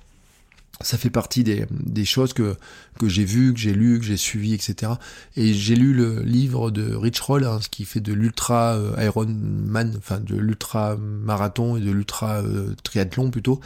ça 0.80 0.96
fait 0.96 1.10
partie 1.10 1.42
des, 1.44 1.66
des 1.70 2.04
choses 2.04 2.32
que, 2.32 2.56
que 2.98 3.08
j'ai 3.08 3.24
vues, 3.24 3.52
que 3.52 3.58
j'ai 3.58 3.72
lues, 3.72 3.98
que 3.98 4.04
j'ai 4.04 4.16
suivies, 4.16 4.54
etc. 4.54 4.92
Et 5.36 5.52
j'ai 5.54 5.74
lu 5.74 5.92
le 5.92 6.22
livre 6.22 6.70
de 6.70 6.94
Rich 6.94 7.20
Roll, 7.20 7.44
hein, 7.44 7.58
ce 7.60 7.68
qui 7.68 7.84
fait 7.84 8.00
de 8.00 8.12
l'ultra 8.12 8.74
euh, 8.74 9.04
Ironman, 9.04 9.94
enfin 9.96 10.20
de 10.20 10.36
l'ultra 10.36 10.96
marathon 10.96 11.76
et 11.76 11.80
de 11.80 11.90
l'ultra 11.90 12.42
euh, 12.42 12.74
triathlon 12.82 13.30
plutôt, 13.30 13.60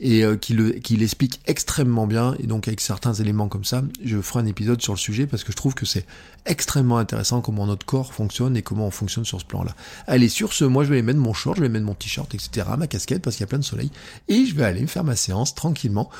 et 0.00 0.24
euh, 0.24 0.36
qui, 0.36 0.54
le, 0.54 0.72
qui 0.72 0.96
l'explique 0.96 1.40
extrêmement 1.46 2.06
bien. 2.06 2.34
Et 2.38 2.46
donc 2.46 2.68
avec 2.68 2.80
certains 2.80 3.14
éléments 3.14 3.48
comme 3.48 3.64
ça, 3.64 3.82
je 4.04 4.20
ferai 4.20 4.40
un 4.40 4.46
épisode 4.46 4.82
sur 4.82 4.92
le 4.92 4.98
sujet 4.98 5.26
parce 5.26 5.44
que 5.44 5.52
je 5.52 5.56
trouve 5.56 5.74
que 5.74 5.86
c'est 5.86 6.06
extrêmement 6.46 6.98
intéressant 6.98 7.40
comment 7.40 7.66
notre 7.66 7.84
corps 7.86 8.12
fonctionne 8.12 8.56
et 8.56 8.62
comment 8.62 8.86
on 8.86 8.90
fonctionne 8.90 9.24
sur 9.24 9.40
ce 9.40 9.44
plan-là. 9.44 9.74
Allez, 10.06 10.28
sur 10.28 10.52
ce, 10.52 10.64
moi 10.64 10.84
je 10.84 10.90
vais 10.90 11.02
mettre 11.02 11.18
mon 11.18 11.34
short, 11.34 11.56
je 11.56 11.62
vais 11.62 11.68
mettre 11.68 11.84
mon 11.84 11.94
t-shirt, 11.94 12.34
etc., 12.34 12.66
ma 12.78 12.86
casquette 12.86 13.22
parce 13.22 13.36
qu'il 13.36 13.42
y 13.42 13.44
a 13.44 13.48
plein 13.48 13.58
de 13.58 13.64
soleil, 13.64 13.90
et 14.28 14.46
je 14.46 14.54
vais 14.54 14.64
aller 14.64 14.80
me 14.80 14.86
faire 14.86 15.04
ma 15.04 15.16
séance 15.16 15.54
tranquillement 15.54 16.10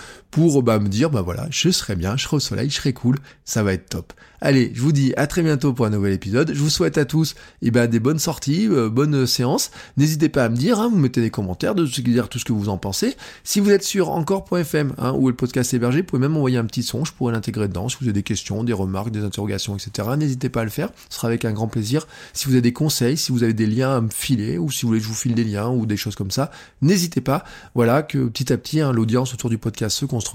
bah, 0.62 0.79
me 0.79 0.88
dire, 0.88 1.11
bah 1.11 1.22
voilà, 1.22 1.46
je 1.51 1.70
serai 1.70 1.96
bien, 1.96 2.16
je 2.16 2.24
serai 2.24 2.37
au 2.37 2.40
soleil, 2.40 2.70
je 2.70 2.77
serai 2.77 2.92
cool, 2.92 3.16
ça 3.44 3.62
va 3.62 3.72
être 3.72 3.88
top. 3.88 4.12
Allez, 4.40 4.70
je 4.72 4.81
vous 4.83 4.92
dis 4.92 5.12
à 5.16 5.27
très 5.27 5.42
bientôt 5.42 5.72
pour 5.72 5.87
un 5.87 5.90
nouvel 5.90 6.12
épisode. 6.12 6.53
Je 6.55 6.61
vous 6.61 6.70
souhaite 6.70 6.96
à 6.96 7.05
tous 7.05 7.35
eh 7.61 7.72
ben, 7.72 7.88
des 7.88 7.98
bonnes 7.98 8.20
sorties, 8.20 8.68
euh, 8.68 8.88
bonnes 8.88 9.27
séances. 9.27 9.72
N'hésitez 9.96 10.29
pas 10.29 10.44
à 10.44 10.48
me 10.48 10.55
dire, 10.55 10.79
hein, 10.79 10.88
vous 10.88 10.96
mettez 10.96 11.20
des 11.20 11.31
commentaires, 11.31 11.74
de 11.74 11.85
dire 11.85 12.29
tout 12.29 12.38
ce 12.38 12.44
que 12.44 12.53
vous 12.53 12.68
en 12.68 12.79
pensez. 12.79 13.16
Si 13.42 13.59
vous 13.59 13.70
êtes 13.70 13.83
sur 13.83 14.11
encore.fm, 14.11 14.94
hein, 14.96 15.12
où 15.18 15.27
le 15.29 15.35
podcast 15.35 15.74
est 15.74 15.79
hébergé, 15.79 16.03
vous 16.03 16.07
pouvez 16.07 16.20
même 16.20 16.37
envoyer 16.37 16.57
un 16.57 16.66
petit 16.66 16.85
son, 16.85 17.05
je 17.05 17.12
pourrais 17.12 17.33
l'intégrer 17.33 17.66
dedans. 17.66 17.88
Si 17.88 17.96
vous 18.01 18.07
avez 18.07 18.12
des 18.12 18.22
questions, 18.22 18.62
des 18.62 18.72
remarques, 18.72 19.11
des 19.11 19.24
interrogations, 19.24 19.77
etc., 19.77 20.09
n'hésitez 20.16 20.51
pas 20.51 20.61
à 20.61 20.64
le 20.64 20.70
faire. 20.70 20.90
Ce 21.11 21.16
sera 21.16 21.27
avec 21.27 21.44
un 21.44 21.53
grand 21.53 21.66
plaisir. 21.66 22.07
Si 22.33 22.46
vous 22.46 22.53
avez 22.53 22.62
des 22.62 22.72
conseils, 22.72 23.16
si 23.16 23.33
vous 23.33 23.42
avez 23.42 23.55
des 23.55 23.66
liens 23.66 23.96
à 23.96 24.01
me 24.01 24.11
filer, 24.11 24.57
ou 24.57 24.70
si 24.70 24.83
vous 24.83 24.88
voulez 24.88 25.01
que 25.01 25.05
je 25.05 25.09
vous 25.09 25.16
file 25.16 25.35
des 25.35 25.44
liens 25.44 25.68
ou 25.68 25.85
des 25.85 25.96
choses 25.96 26.14
comme 26.14 26.31
ça, 26.31 26.53
n'hésitez 26.81 27.20
pas. 27.20 27.42
Voilà, 27.74 28.05
que 28.05 28.29
petit 28.29 28.53
à 28.53 28.57
petit, 28.57 28.81
hein, 28.81 28.92
l'audience 28.92 29.35
autour 29.35 29.51
du 29.51 29.59
podcast 29.59 29.96
se 29.98 30.05
construit. 30.05 30.27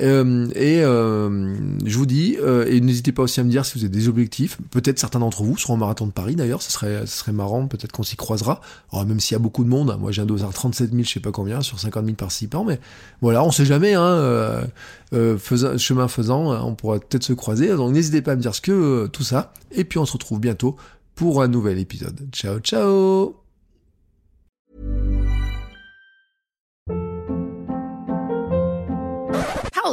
Euh, 0.00 0.48
et 0.54 0.82
euh, 0.82 1.54
je 1.84 1.96
vous 1.98 2.06
dis, 2.06 2.36
et 2.66 2.80
n'hésitez 2.80 3.12
pas 3.12 3.22
aussi 3.22 3.40
à 3.40 3.44
me 3.44 3.50
dire 3.50 3.64
si 3.64 3.78
vous 3.78 3.84
avez 3.84 3.92
des 3.92 4.08
objectifs. 4.08 4.58
Peut-être 4.70 4.98
certains 4.98 5.20
d'entre 5.20 5.42
vous 5.42 5.56
seront 5.56 5.74
au 5.74 5.78
marathon 5.78 6.06
de 6.06 6.12
Paris 6.12 6.36
d'ailleurs, 6.36 6.62
ce 6.62 6.70
serait, 6.70 7.06
ce 7.06 7.18
serait 7.18 7.32
marrant, 7.32 7.66
peut-être 7.66 7.92
qu'on 7.92 8.02
s'y 8.02 8.16
croisera. 8.16 8.60
Même 8.92 9.20
s'il 9.20 9.34
y 9.34 9.36
a 9.36 9.40
beaucoup 9.40 9.64
de 9.64 9.68
monde, 9.68 9.90
hein, 9.90 9.98
moi 9.98 10.12
j'ai 10.12 10.22
un 10.22 10.26
dosage 10.26 10.52
37 10.52 10.90
000, 10.90 11.02
je 11.02 11.10
sais 11.10 11.20
pas 11.20 11.32
combien, 11.32 11.62
sur 11.62 11.78
50 11.78 12.04
000 12.04 12.16
participants, 12.16 12.64
mais 12.64 12.80
voilà, 13.20 13.44
on 13.44 13.50
sait 13.50 13.64
jamais, 13.64 13.94
hein, 13.94 14.02
euh, 14.02 14.64
euh, 15.12 15.78
chemin 15.78 16.08
faisant, 16.08 16.52
hein, 16.52 16.62
on 16.64 16.74
pourra 16.74 16.98
peut-être 16.98 17.24
se 17.24 17.32
croiser. 17.32 17.68
Donc 17.68 17.92
n'hésitez 17.92 18.22
pas 18.22 18.32
à 18.32 18.36
me 18.36 18.40
dire 18.40 18.54
ce 18.54 18.60
que 18.60 18.72
euh, 18.72 19.08
tout 19.08 19.24
ça, 19.24 19.52
et 19.72 19.84
puis 19.84 19.98
on 19.98 20.06
se 20.06 20.12
retrouve 20.12 20.40
bientôt 20.40 20.76
pour 21.14 21.42
un 21.42 21.48
nouvel 21.48 21.78
épisode. 21.78 22.28
Ciao, 22.32 22.58
ciao 22.60 23.39